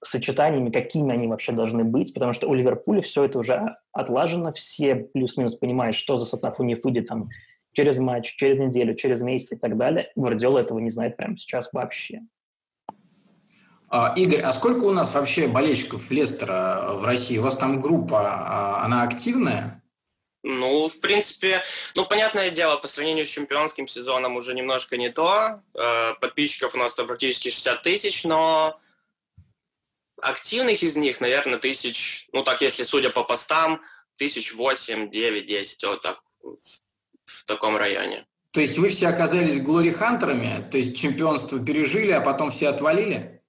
[0.02, 4.96] сочетаниями, какими они вообще должны быть, потому что у Ливерпуля все это уже отлажено, все
[4.96, 7.30] плюс-минус понимают, что за состав у них выйдет там
[7.74, 10.12] через матч, через неделю, через месяц и так далее.
[10.16, 12.22] Гвардиола этого не знает прямо сейчас вообще.
[13.90, 17.38] А, Игорь, а сколько у нас вообще болельщиков Лестера в России?
[17.38, 19.84] У вас там группа, а, она активная?
[20.44, 21.62] Ну, в принципе,
[21.96, 25.62] ну, понятное дело, по сравнению с чемпионским сезоном уже немножко не то.
[25.74, 28.80] Э, подписчиков у нас там практически 60 тысяч, но
[30.22, 33.82] активных из них, наверное, тысяч, ну, так, если судя по постам,
[34.18, 38.26] тысяч восемь, девять, десять, вот так, в таком районе.
[38.52, 43.44] То есть вы все оказались глори-хантерами, то есть чемпионство пережили, а потом все отвалили?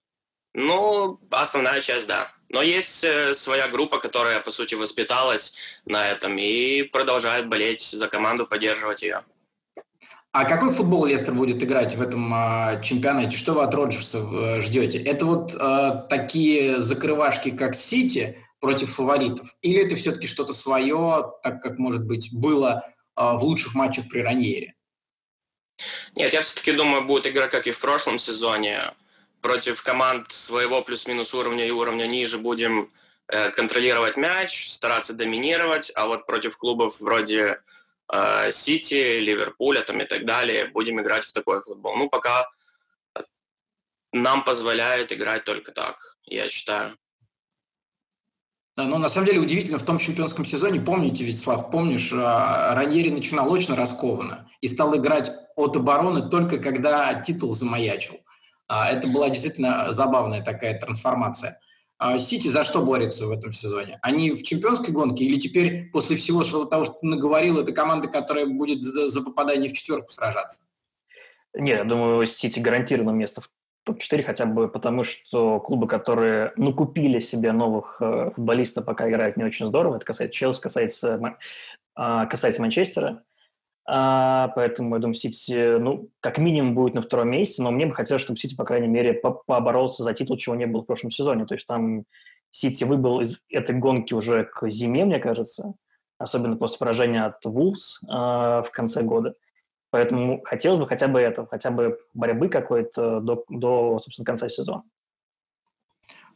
[0.53, 2.33] Ну, основная часть, да.
[2.49, 5.55] Но есть э, своя группа, которая, по сути, воспиталась
[5.85, 9.25] на этом и продолжает болеть за команду, поддерживать ее.
[10.33, 13.37] А какой футбол Лестер будет играть в этом э, чемпионате?
[13.37, 15.03] Что вы от Роджерса э, ждете?
[15.03, 19.57] Это вот э, такие закрывашки, как Сити против фаворитов?
[19.63, 22.85] Или это все-таки что-то свое, так как, может быть, было
[23.17, 24.75] а, в лучших матчах при Раньере?
[26.15, 28.95] Нет, я все-таки думаю, будет игра, как и в прошлом сезоне.
[29.41, 32.91] Против команд своего плюс-минус уровня и уровня ниже будем
[33.29, 37.61] э, контролировать мяч, стараться доминировать, а вот против клубов вроде
[38.13, 41.97] э, Сити, Ливерпуля там и так далее будем играть в такой футбол.
[41.97, 42.49] Ну, пока
[44.13, 46.97] нам позволяет играть только так, я считаю.
[48.77, 53.53] Но на самом деле удивительно, в том чемпионском сезоне, помните ведь, помнишь, а, Раньери начинал
[53.53, 58.21] очень раскованно и стал играть от обороны только когда титул замаячил.
[58.69, 61.61] А, это была действительно забавная такая трансформация.
[62.01, 63.99] А, Сити за что борется в этом сезоне?
[64.01, 68.47] Они в чемпионской гонке или теперь после всего того, что ты наговорил, это команда, которая
[68.47, 70.65] будет за, за попадание в четверку сражаться?
[71.53, 73.51] Нет, я думаю, Сити гарантированно место в
[73.85, 79.37] топ-4 хотя бы потому, что клубы, которые ну, купили себе новых э, футболистов, пока играют
[79.37, 81.37] не очень здорово, это касается Челси, касается,
[81.97, 83.25] э, касается Манчестера,
[83.91, 88.23] поэтому, я думаю, Сити, ну, как минимум будет на втором месте, но мне бы хотелось,
[88.23, 91.47] чтобы Сити, по крайней мере, по поборолся за титул, чего не было в прошлом сезоне.
[91.47, 92.05] То есть там
[92.51, 95.75] Сити выбыл из этой гонки уже к зиме, мне кажется,
[96.19, 99.35] особенно после поражения от Вулфс э, в конце года.
[99.91, 104.85] Поэтому хотелось бы хотя бы этого, хотя бы борьбы какой-то до, до собственно, конца сезона.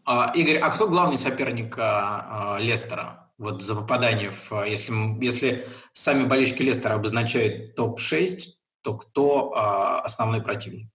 [0.04, 3.23] А, Игорь, а кто главный соперник а, а, Лестера?
[3.38, 4.52] Вот за попадание в...
[4.64, 4.92] Если,
[5.22, 10.88] если сами болельщики Лестера обозначают топ-6, то кто а, основной противник?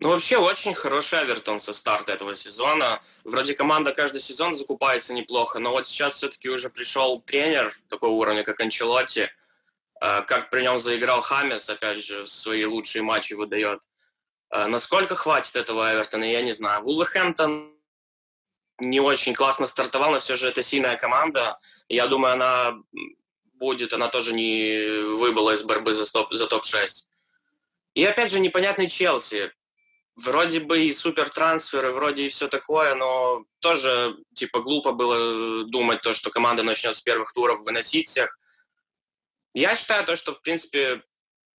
[0.00, 3.00] Ну, вообще, очень хороший Эвертон со старта этого сезона.
[3.24, 8.42] Вроде команда каждый сезон закупается неплохо, но вот сейчас все-таки уже пришел тренер такого уровня,
[8.44, 9.30] как Анчелотти–
[10.00, 13.82] а, как при нем заиграл Хамес, опять же, свои лучшие матчи выдает.
[14.48, 16.82] А, насколько хватит этого Эвертона, я не знаю.
[16.82, 17.74] Вулверхэмптон
[18.80, 21.58] не очень классно стартовал, но все же это сильная команда.
[21.88, 22.78] Я думаю, она
[23.54, 27.06] будет, она тоже не выбыла из борьбы за, топ, за топ-6.
[27.94, 29.52] И опять же, непонятный Челси.
[30.16, 36.02] Вроде бы и супер трансферы, вроде и все такое, но тоже типа глупо было думать
[36.02, 38.36] то, что команда начнет с первых туров выносить всех.
[39.54, 41.02] Я считаю то, что, в принципе,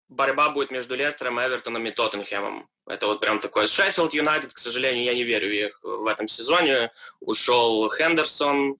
[0.09, 2.69] борьба будет между Лестером, Эвертоном и Тоттенхэмом.
[2.91, 3.67] Это вот прям такое.
[3.67, 6.91] Шеффилд Юнайтед, к сожалению, я не верю в их в этом сезоне.
[7.21, 8.75] Ушел Хендерсон.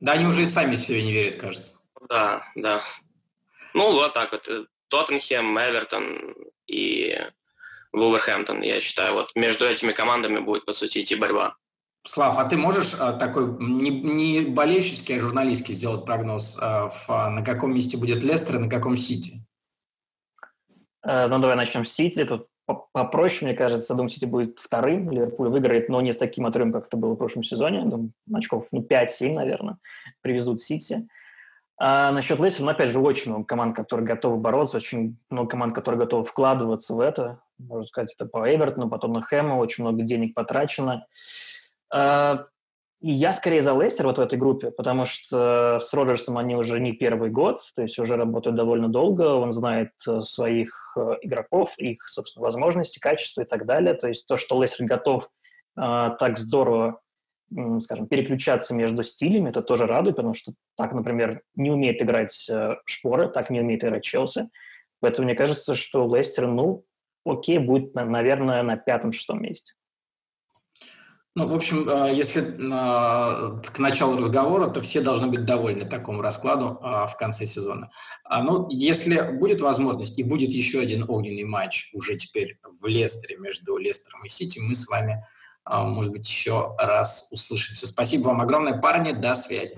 [0.00, 1.76] Да, они уже и сами себе не верят, кажется.
[2.08, 2.80] Да, да.
[3.74, 4.48] Ну, вот так вот.
[4.88, 6.34] Тоттенхэм, Эвертон
[6.66, 7.16] и
[7.92, 9.14] Вулверхэмптон, я считаю.
[9.14, 11.56] Вот между этими командами будет, по сути, идти борьба.
[12.04, 17.10] Слав, а ты можешь а, такой не, не болельщический, а журналистский сделать прогноз, а, в,
[17.10, 19.46] а, на каком месте будет Лестер и на каком Сити?
[21.04, 22.24] Э, ну, давай начнем с Сити.
[22.24, 22.48] Тут
[22.92, 23.94] попроще, мне кажется.
[23.94, 25.10] Думаю, Сити будет вторым.
[25.10, 27.84] Ливерпуль выиграет, но не с таким отрывом, как это было в прошлом сезоне.
[27.84, 29.78] Думаю, очков ну, 5-7, наверное,
[30.20, 31.08] привезут Сити.
[31.80, 35.74] А насчет Лестера, ну, опять же, очень много команд, которые готовы бороться, очень много команд,
[35.74, 37.40] которые готовы вкладываться в это.
[37.58, 41.06] Можно сказать, это по Эвертону, потом на Хэма, очень много денег потрачено.
[41.92, 42.46] А,
[43.00, 46.92] я скорее за Лестер вот в этой группе, потому что с Роджерсом они уже не
[46.92, 52.08] первый год, то есть уже работают довольно долго, он знает э, своих э, игроков, их,
[52.08, 53.94] собственно, возможности, качества и так далее.
[53.94, 55.28] То есть то, что Лестер готов
[55.76, 57.00] э, так здорово
[57.80, 62.76] скажем, переключаться между стилями, это тоже радует, потому что так, например, не умеет играть э,
[62.84, 64.50] Шпоры, так не умеет играть Челси.
[65.00, 66.84] Поэтому мне кажется, что Лестер, ну,
[67.24, 69.74] окей, будет, наверное, на пятом-шестом месте.
[71.38, 76.20] Ну, в общем, э, если э, к началу разговора, то все должны быть довольны такому
[76.20, 77.92] раскладу в конце сезона.
[78.24, 83.36] А, ну, если будет возможность и будет еще один огненный матч уже теперь в Лестере
[83.36, 85.24] между Лестером и Сити, мы с вами
[85.64, 87.86] а, может быть, еще раз услышимся.
[87.86, 89.76] Спасибо вам огромное, парни, до связи.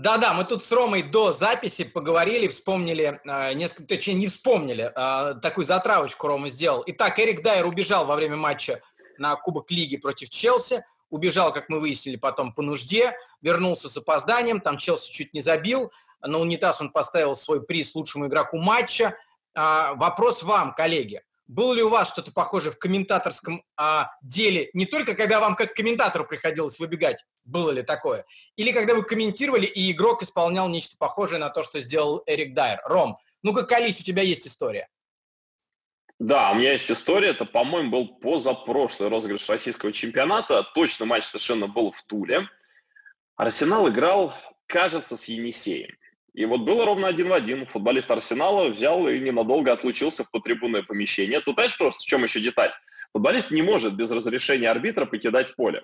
[0.00, 5.34] Да-да, мы тут с Ромой до записи поговорили, вспомнили, э, несколько, точнее, не вспомнили, э,
[5.42, 6.82] такую затравочку Рома сделал.
[6.86, 8.80] Итак, Эрик Дайер убежал во время матча
[9.18, 14.62] на Кубок Лиги против Челси, убежал, как мы выяснили, потом по нужде, вернулся с опозданием,
[14.62, 19.14] там Челси чуть не забил, на унитаз он поставил свой приз лучшему игроку матча.
[19.54, 21.20] Э, вопрос вам, коллеги.
[21.50, 25.74] Было ли у вас что-то похожее в комментаторском а, деле, не только когда вам как
[25.74, 31.40] комментатору приходилось выбегать, было ли такое, или когда вы комментировали, и игрок исполнял нечто похожее
[31.40, 32.80] на то, что сделал Эрик Дайер?
[32.84, 34.86] Ром, ну-ка, колись, у тебя есть история.
[36.20, 37.30] Да, у меня есть история.
[37.30, 40.62] Это, по-моему, был позапрошлый розыгрыш российского чемпионата.
[40.72, 42.48] Точно матч совершенно был в Туле.
[43.34, 44.32] Арсенал играл,
[44.66, 45.90] кажется, с Енисеем.
[46.34, 47.66] И вот было ровно один в один.
[47.66, 51.40] Футболист Арсенала взял и ненадолго отлучился в потрибунное помещение.
[51.40, 52.72] Тут, знаешь, просто в чем еще деталь?
[53.12, 55.82] Футболист не может без разрешения арбитра покидать поле.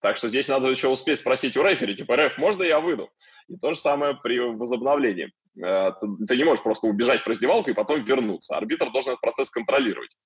[0.00, 3.10] Так что здесь надо еще успеть спросить у рефери, типа, реф, можно я выйду?
[3.48, 5.32] И то же самое при возобновлении.
[5.64, 5.92] Э,
[6.28, 8.56] ты не можешь просто убежать в раздевалку и потом вернуться.
[8.56, 10.16] Арбитр должен этот процесс контролировать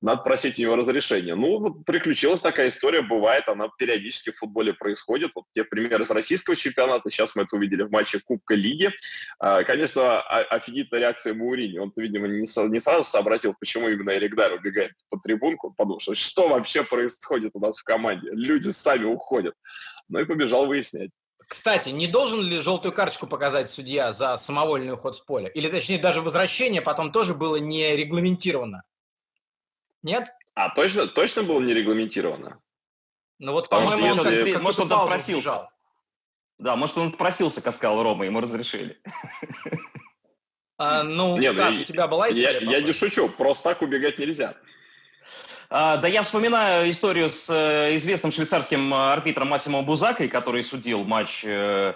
[0.00, 1.34] надо просить его разрешения.
[1.34, 5.32] Ну, приключилась такая история, бывает, она периодически в футболе происходит.
[5.34, 8.90] Вот те примеры из российского чемпионата, сейчас мы это увидели в матче Кубка Лиги.
[9.38, 11.78] А, конечно, офигительная реакция Маурини.
[11.78, 12.46] Он, видимо, не,
[12.80, 17.60] сразу сообразил, почему именно Эрик Дайр убегает по трибунку, подумал, что что вообще происходит у
[17.60, 18.28] нас в команде.
[18.32, 19.54] Люди сами уходят.
[20.08, 21.10] Ну и побежал выяснять.
[21.48, 25.48] Кстати, не должен ли желтую карточку показать судья за самовольный уход с поля?
[25.48, 28.82] Или, точнее, даже возвращение потом тоже было не регламентировано?
[30.06, 30.32] Нет?
[30.54, 32.60] А точно, точно было не регламентировано?
[33.40, 34.52] Ну вот, по-моему, он если...
[34.52, 35.68] как, может, он там просился.
[36.58, 39.00] Да, может, он просился, как сказал Рома, ему разрешили.
[40.78, 42.60] А, ну, Нет, Саша, у тебя была история?
[42.60, 44.56] Я, я не шучу, просто так убегать нельзя.
[45.70, 51.46] А, да я вспоминаю историю с э, известным швейцарским арбитром Массимо Бузакой, который судил матч,
[51.46, 51.94] э,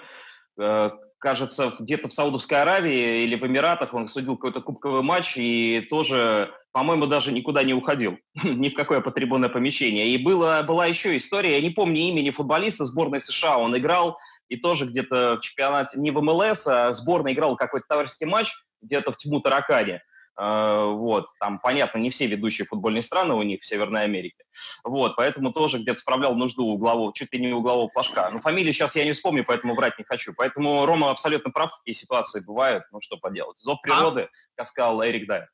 [0.58, 3.92] э, кажется, где-то в Саудовской Аравии или в Эмиратах.
[3.92, 9.00] Он судил какой-то кубковый матч и тоже по-моему, даже никуда не уходил, ни в какое
[9.00, 10.08] потребное помещение.
[10.08, 14.56] И была, была еще история, я не помню имени футболиста сборной США, он играл и
[14.56, 18.52] тоже где-то в чемпионате, не в МЛС, а сборная играл какой-то товарищеский матч
[18.82, 20.02] где-то в тьму таракане.
[20.36, 24.44] А, вот, там, понятно, не все ведущие футбольные страны у них в Северной Америке.
[24.84, 28.30] Вот, поэтому тоже где-то справлял нужду углового, чуть ли не углового флажка.
[28.30, 30.32] Но фамилию сейчас я не вспомню, поэтому врать не хочу.
[30.36, 33.58] Поэтому Рома абсолютно прав, такие ситуации бывают, ну что поделать.
[33.58, 33.82] Зов а?
[33.82, 34.28] природы, а?
[34.56, 35.48] как сказал Эрик Дайер.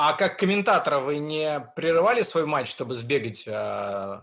[0.00, 3.48] А как комментатора вы не прерывали свой матч, чтобы сбегать?
[3.48, 4.22] А...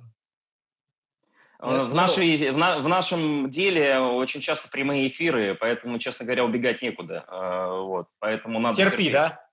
[1.59, 6.81] В, нашей, в, на, в нашем деле очень часто прямые эфиры, поэтому, честно говоря, убегать
[6.81, 7.25] некуда.
[7.27, 9.11] А, вот, поэтому надо Терпи, терпеть.
[9.11, 9.49] да?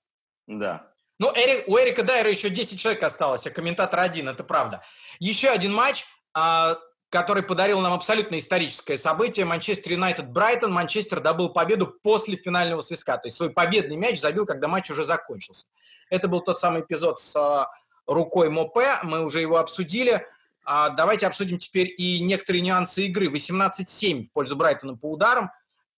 [0.46, 0.92] Да.
[1.18, 4.80] Ну, Эрик, у Эрика Дайера еще 10 человек осталось, а комментатор один, это правда.
[5.18, 6.06] Еще один матч.
[6.35, 6.78] А,
[7.12, 9.44] который подарил нам абсолютно историческое событие.
[9.44, 10.72] Манчестер Юнайтед Брайтон.
[10.72, 13.18] Манчестер добыл победу после финального свистка.
[13.18, 15.66] То есть свой победный мяч забил, когда матч уже закончился.
[16.09, 17.70] Это был тот самый эпизод с а,
[18.07, 18.88] рукой Мопе.
[19.03, 20.27] Мы уже его обсудили.
[20.64, 23.27] А, давайте обсудим теперь и некоторые нюансы игры.
[23.27, 25.51] 18-7 в пользу Брайтона по ударам.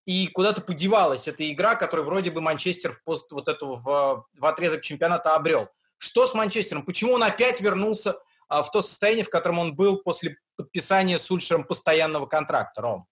[0.05, 4.45] И куда-то подевалась эта игра, которую вроде бы Манчестер в пост вот эту в, в
[4.45, 5.69] отрезок чемпионата обрел.
[5.97, 6.83] Что с Манчестером?
[6.83, 8.17] Почему он опять вернулся
[8.49, 13.07] а, в то состояние, в котором он был после подписания с Ульшером постоянного контракта, Ром?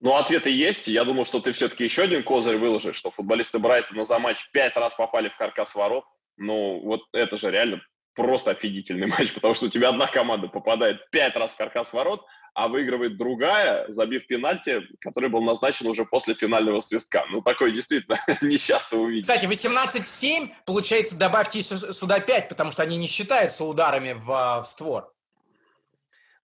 [0.00, 0.88] Ну, ответы есть.
[0.88, 4.76] Я думал, что ты все-таки еще один козырь выложишь, что футболисты Брайтона за матч пять
[4.76, 6.04] раз попали в каркас ворот.
[6.38, 7.82] Ну, вот это же реально
[8.14, 12.24] просто офигительный матч, потому что у тебя одна команда попадает пять раз в каркас ворот,
[12.54, 17.24] а выигрывает другая, забив пенальти, который был назначен уже после финального свистка.
[17.30, 19.24] Ну, такое действительно несчастно увидеть.
[19.24, 25.12] Кстати, 18-7, получается, добавьте сюда 5, потому что они не считаются ударами в, в створ.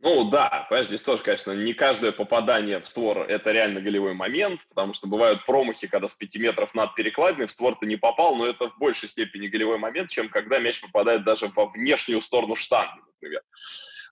[0.01, 4.67] Ну да, понимаешь, здесь тоже, конечно, не каждое попадание в створ– это реально голевой момент,
[4.69, 8.37] потому что бывают промахи, когда с 5 метров над перекладиной в створ ты не попал,
[8.37, 12.57] но это в большей степени голевой момент, чем когда мяч попадает даже во внешнюю сторону
[12.57, 13.43] штанги, например.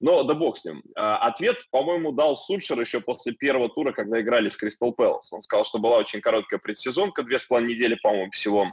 [0.00, 0.82] Но да бог с ним.
[0.96, 5.32] А, ответ, по-моему, дал Сульшер еще после первого тура, когда играли с Кристал Пэлас.
[5.32, 8.72] Он сказал, что была очень короткая предсезонка, две с половиной недели, по-моему, всего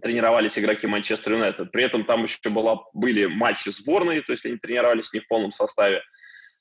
[0.00, 1.70] тренировались игроки Манчестер Юнайтед.
[1.70, 5.52] При этом там еще была, были матчи сборной, то есть они тренировались не в полном
[5.52, 6.02] составе.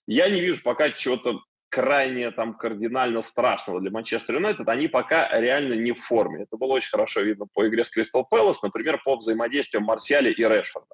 [0.07, 1.41] Я не вижу пока чего-то
[1.72, 4.67] крайне там кардинально страшного для Манчестер Юнайтед.
[4.67, 6.43] Они пока реально не в форме.
[6.43, 10.43] Это было очень хорошо видно по игре с Кристал Пэлас, например, по взаимодействию Марсиаля и
[10.43, 10.93] Решфорда.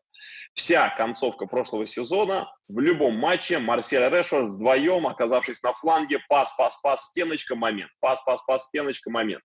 [0.54, 6.56] Вся концовка прошлого сезона, в любом матче Марсель и Решфорд вдвоем, оказавшись на фланге, пас,
[6.58, 7.92] пас, пас, стеночка, момент.
[8.00, 9.44] Пас, пас, пас, стеночка, момент.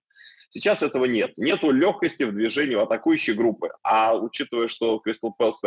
[0.49, 1.37] Сейчас этого нет.
[1.37, 3.71] Нету легкости в движении у атакующей группы.
[3.83, 5.59] А учитывая, что Кристал Пэлс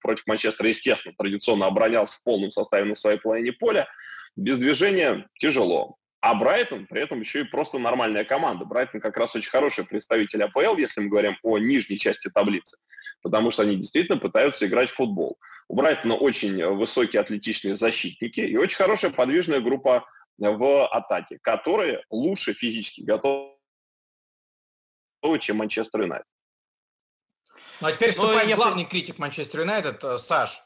[0.00, 3.88] против Манчестера, естественно, традиционно оборонялся в полном составе на своей половине поля,
[4.36, 5.96] без движения тяжело.
[6.20, 8.64] А Брайтон при этом еще и просто нормальная команда.
[8.64, 12.78] Брайтон как раз очень хороший представитель АПЛ, если мы говорим о нижней части таблицы,
[13.22, 15.38] потому что они действительно пытаются играть в футбол.
[15.68, 20.06] У Брайтона очень высокие атлетичные защитники и очень хорошая подвижная группа
[20.38, 23.54] в атаке, которые лучше физически готовы
[25.40, 26.26] чем Манчестер Юнайтед.
[27.80, 30.62] Ну а теперь вступает ну, главный критик Манчестер Юнайтед, э, Саш.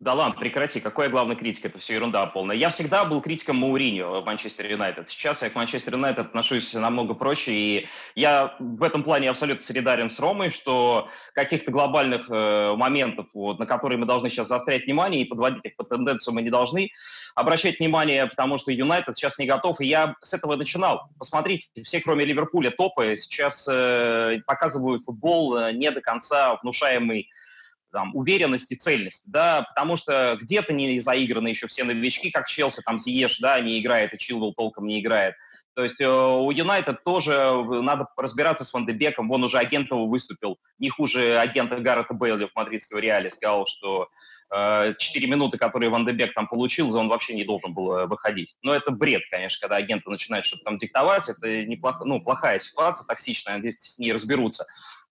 [0.00, 2.56] Да ладно, прекрати, какой главный критик, это все ерунда полная.
[2.56, 5.10] Я всегда был критиком Мауриньо в Манчестер Юнайтед.
[5.10, 10.08] Сейчас я к Манчестер Юнайтед отношусь намного проще, и я в этом плане абсолютно солидарен
[10.08, 15.20] с Ромой, что каких-то глобальных э, моментов, вот, на которые мы должны сейчас заострять внимание
[15.20, 16.88] и подводить их по тенденцию мы не должны
[17.34, 21.10] обращать внимание, потому что Юнайтед сейчас не готов, и я с этого начинал.
[21.18, 27.28] Посмотрите, все, кроме Ливерпуля, топы сейчас э, показывают футбол э, не до конца внушаемый
[27.92, 32.82] там, уверенность и цельность, да, потому что где-то не заиграны еще все новички, как Челси,
[32.82, 35.34] там Зиеш, да, не играет, и Чилвелл толком не играет.
[35.74, 39.90] То есть э, у Юнайтед тоже э, надо разбираться с Ван Дебеком, вон уже агент
[39.90, 44.08] его выступил, не хуже агента Гаррета Бейли в мадридском Реале, сказал, что
[44.54, 48.56] э, 4 минуты, которые Ван Дебек там получил, он вообще не должен был выходить.
[48.62, 53.06] Но это бред, конечно, когда агенты начинают что-то там диктовать, это неплохо, ну, плохая ситуация,
[53.06, 54.66] токсичная, здесь с ней разберутся.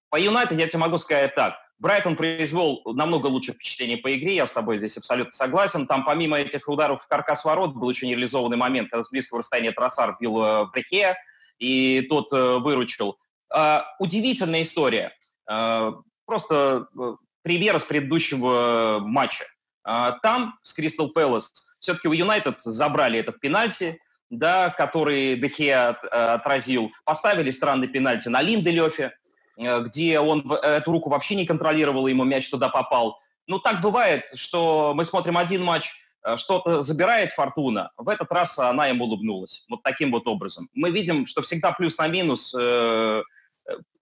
[0.09, 4.45] По Юнайтед я тебе могу сказать так, Брайтон произвел намного лучшее впечатление по игре, я
[4.45, 5.87] с тобой здесь абсолютно согласен.
[5.87, 9.71] Там помимо этих ударов в каркас ворот был еще нереализованный момент, когда с близкого расстояния
[9.71, 11.15] Тросар бил э, Брехе,
[11.57, 13.17] и тот э, выручил.
[13.55, 15.13] Э, удивительная история.
[15.49, 15.93] Э,
[16.25, 19.45] просто э, пример с предыдущего матча.
[19.87, 26.03] Э, там с Кристал Пэлас все-таки у Юнайтед забрали этот пенальти, да, который Дехе от,
[26.03, 26.91] отразил.
[27.05, 29.18] Поставили странный пенальти на Линделёфе, Э,
[29.59, 33.19] где он эту руку вообще не контролировал, ему мяч туда попал.
[33.47, 35.89] Ну, так бывает, что мы смотрим один матч,
[36.23, 39.65] э, что-то забирает Фортуна, в этот раз она ему улыбнулась.
[39.69, 40.69] Вот таким вот образом.
[40.73, 43.23] Мы видим, что всегда плюс на минус э,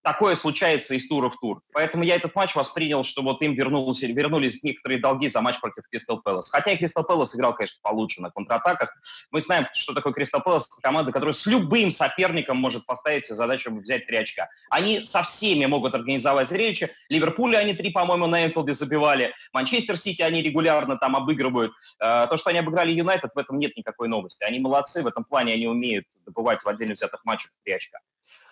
[0.07, 1.61] такое случается из тура в тур.
[1.73, 5.83] Поэтому я этот матч воспринял, что вот им вернулись, вернулись некоторые долги за матч против
[5.91, 6.49] Кристал Пэлас.
[6.49, 8.89] Хотя Кристал Пэлас играл, конечно, получше на контратаках.
[9.31, 10.69] Мы знаем, что такое Кристал Пэлас.
[10.81, 14.47] Команда, которая с любым соперником может поставить себе задачу взять три очка.
[14.69, 16.89] Они со всеми могут организовать зрелище.
[17.09, 19.33] Ливерпуль они три, по-моему, на Энфилде забивали.
[19.51, 21.73] Манчестер Сити они регулярно там обыгрывают.
[21.99, 24.45] Э, то, что они обыграли Юнайтед, в этом нет никакой новости.
[24.45, 27.99] Они молодцы, в этом плане они умеют добывать в отдельно взятых матчах три очка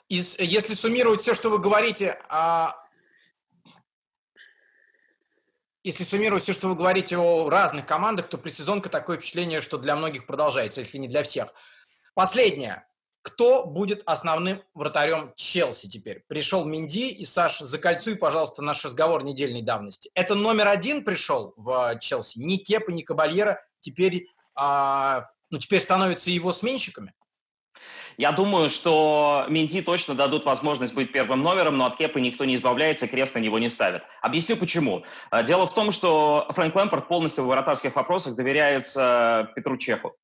[0.10, 2.76] из, если суммировать все, что вы говорите, а,
[5.84, 9.96] если суммировать все, что вы говорите о разных командах, то пресезонка такое впечатление, что для
[9.96, 11.54] многих продолжается, если не для всех.
[12.14, 12.88] Последнее.
[13.22, 16.24] Кто будет основным вратарем Челси теперь?
[16.28, 20.12] Пришел Минди, и, Саш, закольцуй, пожалуйста, наш разговор недельной давности.
[20.14, 22.38] Это номер один пришел в Челси?
[22.38, 27.16] Ни Кепа, ни Кабальера теперь, а, ну, теперь становятся его сменщиками?
[28.18, 32.56] Я думаю, что Минди точно дадут возможность быть первым номером, но от Кепа никто не
[32.56, 34.04] избавляется, крест на него не ставит.
[34.22, 35.04] Объясню почему.
[35.32, 40.16] Э, дело в том, что Фрэнк Лэмпорт полностью в вратарских вопросах доверяется Петру Чеху.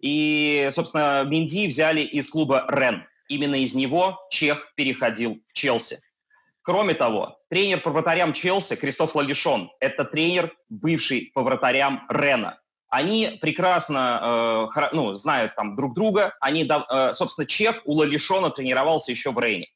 [0.00, 3.04] И, собственно, Минди взяли из клуба Рен.
[3.28, 5.98] Именно из него Чех переходил в Челси.
[6.62, 12.58] Кроме того, тренер по вратарям Челси Кристоф Лагишон– это тренер, бывший по вратарям Рена
[12.94, 16.32] они прекрасно э, ну, знают там друг друга.
[16.40, 19.66] Они, э, собственно, Чех у Лалишона тренировался еще в Рейне.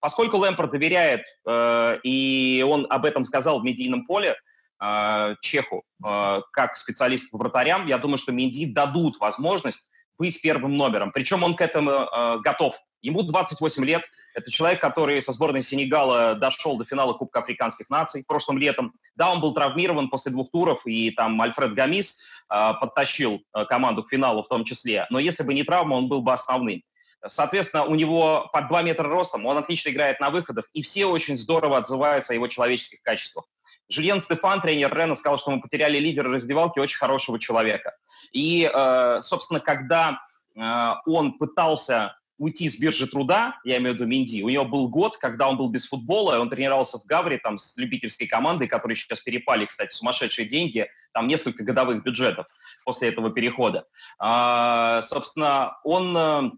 [0.00, 4.34] Поскольку Лэмпорт доверяет, э, и он об этом сказал в медийном поле,
[4.82, 10.76] э, Чеху, э, как специалист по вратарям, я думаю, что Менди дадут возможность быть первым
[10.76, 11.12] номером.
[11.12, 12.76] Причем он к этому э, готов.
[13.02, 14.02] Ему 28 лет,
[14.34, 18.92] Это человек, который со сборной Сенегала дошел до финала Кубка Африканских наций прошлым летом.
[19.14, 22.20] Да, он был травмирован после двух туров, и там Альфред Гамис
[22.50, 25.06] э, подтащил э, команду к финалу в том числе.
[25.10, 26.82] Но если бы не травма, он был бы основным.
[27.26, 31.36] Соответственно, у него под 2 метра ростом, он отлично играет на выходах, и все очень
[31.36, 33.46] здорово отзываются о его человеческих качествах.
[33.88, 37.94] Жюльен Стефан, тренер Рена, сказал, что мы потеряли лидера раздевалки, очень хорошего человека.
[38.32, 40.18] И, э, собственно, когда
[40.56, 44.88] э, он пытался уйти с биржи труда, я имею в виду Минди, у него был
[44.88, 48.96] год, когда он был без футбола, он тренировался в Гавре там с любительской командой, которые
[48.96, 52.46] сейчас перепали, кстати, сумасшедшие деньги, там несколько годовых бюджетов
[52.84, 53.86] после этого перехода.
[54.18, 56.50] А, собственно, он э,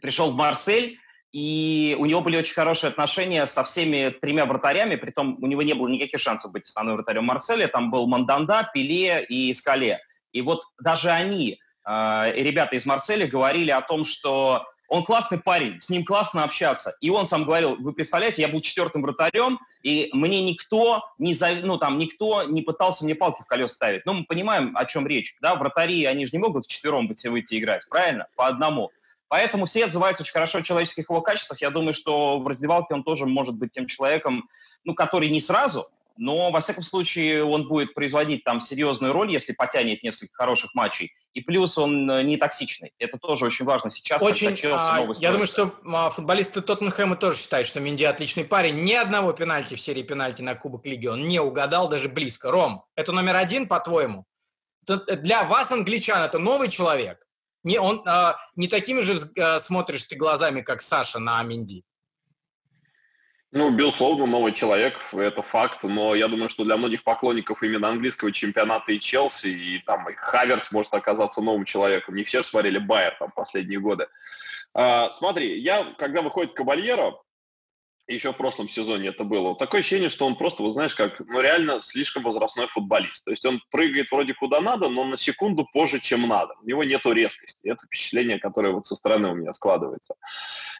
[0.00, 0.98] пришел в Марсель,
[1.32, 5.74] и у него были очень хорошие отношения со всеми тремя вратарями, притом у него не
[5.74, 10.00] было никаких шансов быть основным вратарем Марселя, там был Манданда, Пеле и Скале.
[10.32, 15.80] И вот даже они, э, ребята из Марселя, говорили о том, что он классный парень,
[15.80, 16.96] с ним классно общаться.
[17.00, 21.54] И он сам говорил, вы представляете, я был четвертым вратарем, и мне никто не, за,
[21.62, 24.06] ну, там, никто не пытался мне палки в колес ставить.
[24.06, 25.36] Ну, мы понимаем, о чем речь.
[25.40, 25.54] Да?
[25.54, 28.26] Вратари, они же не могут вчетвером быть выйти играть, правильно?
[28.36, 28.90] По одному.
[29.28, 31.60] Поэтому все отзываются очень хорошо о человеческих его качествах.
[31.60, 34.48] Я думаю, что в раздевалке он тоже может быть тем человеком,
[34.84, 35.84] ну, который не сразу,
[36.16, 41.12] но, во всяком случае, он будет производить там серьезную роль, если потянет несколько хороших матчей.
[41.34, 42.92] И плюс он э, не токсичный.
[42.98, 44.22] Это тоже очень важно сейчас.
[44.22, 48.82] Очень, а, я думаю, что а, футболисты Тоттенхэма тоже считают, что Минди отличный парень.
[48.82, 52.50] Ни одного пенальти в серии пенальти на Кубок Лиги он не угадал даже близко.
[52.50, 54.24] Ром, это номер один, по-твоему?
[54.86, 57.18] Для вас, англичан, это новый человек?
[57.64, 61.84] Не, он, а, не такими же а, смотришь ты глазами, как Саша на Минди?
[63.52, 68.32] Ну, безусловно, новый человек, это факт, но я думаю, что для многих поклонников именно английского
[68.32, 72.16] чемпионата и Челси, и там и Хаверс может оказаться новым человеком.
[72.16, 74.08] Не все смотрели Байер там последние годы.
[74.74, 77.14] А, смотри, я, когда выходит Кабальеро,
[78.08, 79.48] еще в прошлом сезоне это было.
[79.48, 83.24] Вот такое ощущение, что он просто, вот знаешь, как, ну, реально слишком возрастной футболист.
[83.24, 86.54] То есть он прыгает вроде куда надо, но на секунду позже, чем надо.
[86.62, 87.68] У него нету резкости.
[87.68, 90.14] Это впечатление, которое вот со стороны у меня складывается.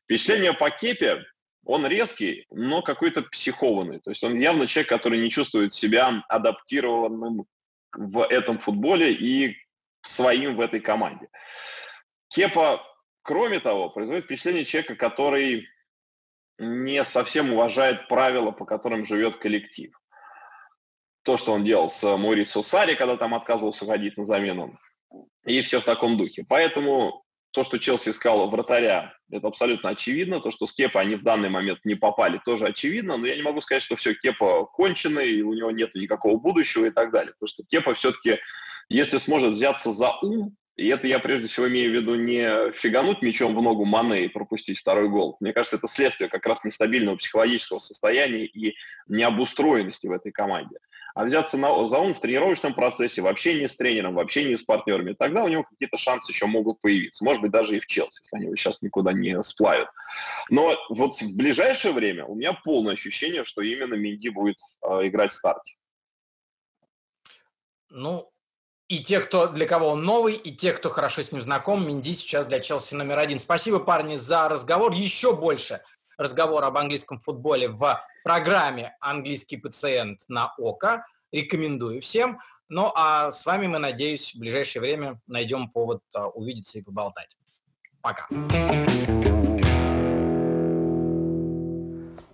[0.04, 1.24] Впечатление по Кепе,
[1.66, 3.98] он резкий, но какой-то психованный.
[3.98, 7.44] То есть он явно человек, который не чувствует себя адаптированным
[7.92, 9.56] в этом футболе и
[10.02, 11.28] своим в этой команде.
[12.28, 12.82] Кепа,
[13.22, 15.66] кроме того, производит впечатление человека, который
[16.58, 19.92] не совсем уважает правила, по которым живет коллектив.
[21.24, 24.78] То, что он делал с Морисо Сари, когда там отказывался ходить на замену,
[25.44, 26.44] и все в таком духе.
[26.48, 27.25] Поэтому
[27.56, 30.40] то, что Челси искал вратаря, это абсолютно очевидно.
[30.40, 33.16] То, что с Кепа они в данный момент не попали, тоже очевидно.
[33.16, 36.84] Но я не могу сказать, что все, Кепа конченый, и у него нет никакого будущего
[36.84, 37.32] и так далее.
[37.32, 38.36] Потому что Кепа все-таки,
[38.90, 43.22] если сможет взяться за ум, и это я прежде всего имею в виду не фигануть
[43.22, 45.38] мячом в ногу Мане и пропустить второй гол.
[45.40, 48.76] Мне кажется, это следствие как раз нестабильного психологического состояния и
[49.08, 50.76] необустроенности в этой команде.
[51.16, 54.62] А взяться на, за ум в тренировочном процессе, в общении с тренером, в общении с
[54.62, 57.24] партнерами, тогда у него какие-то шансы еще могут появиться.
[57.24, 59.88] Может быть, даже и в Челси, если они его сейчас никуда не сплавят.
[60.50, 65.30] Но вот в ближайшее время у меня полное ощущение, что именно Минди будет э, играть
[65.30, 65.76] в старте.
[67.88, 68.30] Ну,
[68.88, 72.12] и те, кто для кого он новый, и те, кто хорошо с ним знаком, Минди
[72.12, 73.38] сейчас для Челси номер один.
[73.38, 74.92] Спасибо, парни, за разговор.
[74.92, 75.80] Еще больше
[76.18, 81.06] разговор об английском футболе в программе «Английский пациент» на ОКО.
[81.30, 82.38] Рекомендую всем.
[82.68, 87.38] Ну, а с вами мы, надеюсь, в ближайшее время найдем повод а, увидеться и поболтать.
[88.00, 88.26] Пока.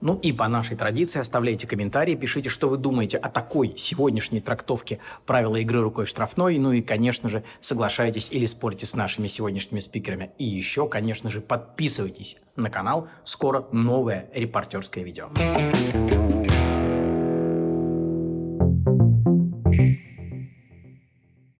[0.02, 4.98] Ну и по нашей традиции оставляйте комментарии, пишите, что вы думаете о такой сегодняшней трактовке
[5.26, 6.58] правила игры рукой штрафной.
[6.58, 10.32] Ну и, конечно же, соглашайтесь или спорите с нашими сегодняшними спикерами.
[10.38, 13.08] И еще, конечно же, подписывайтесь на канал.
[13.22, 15.30] Скоро новое репортерское видео.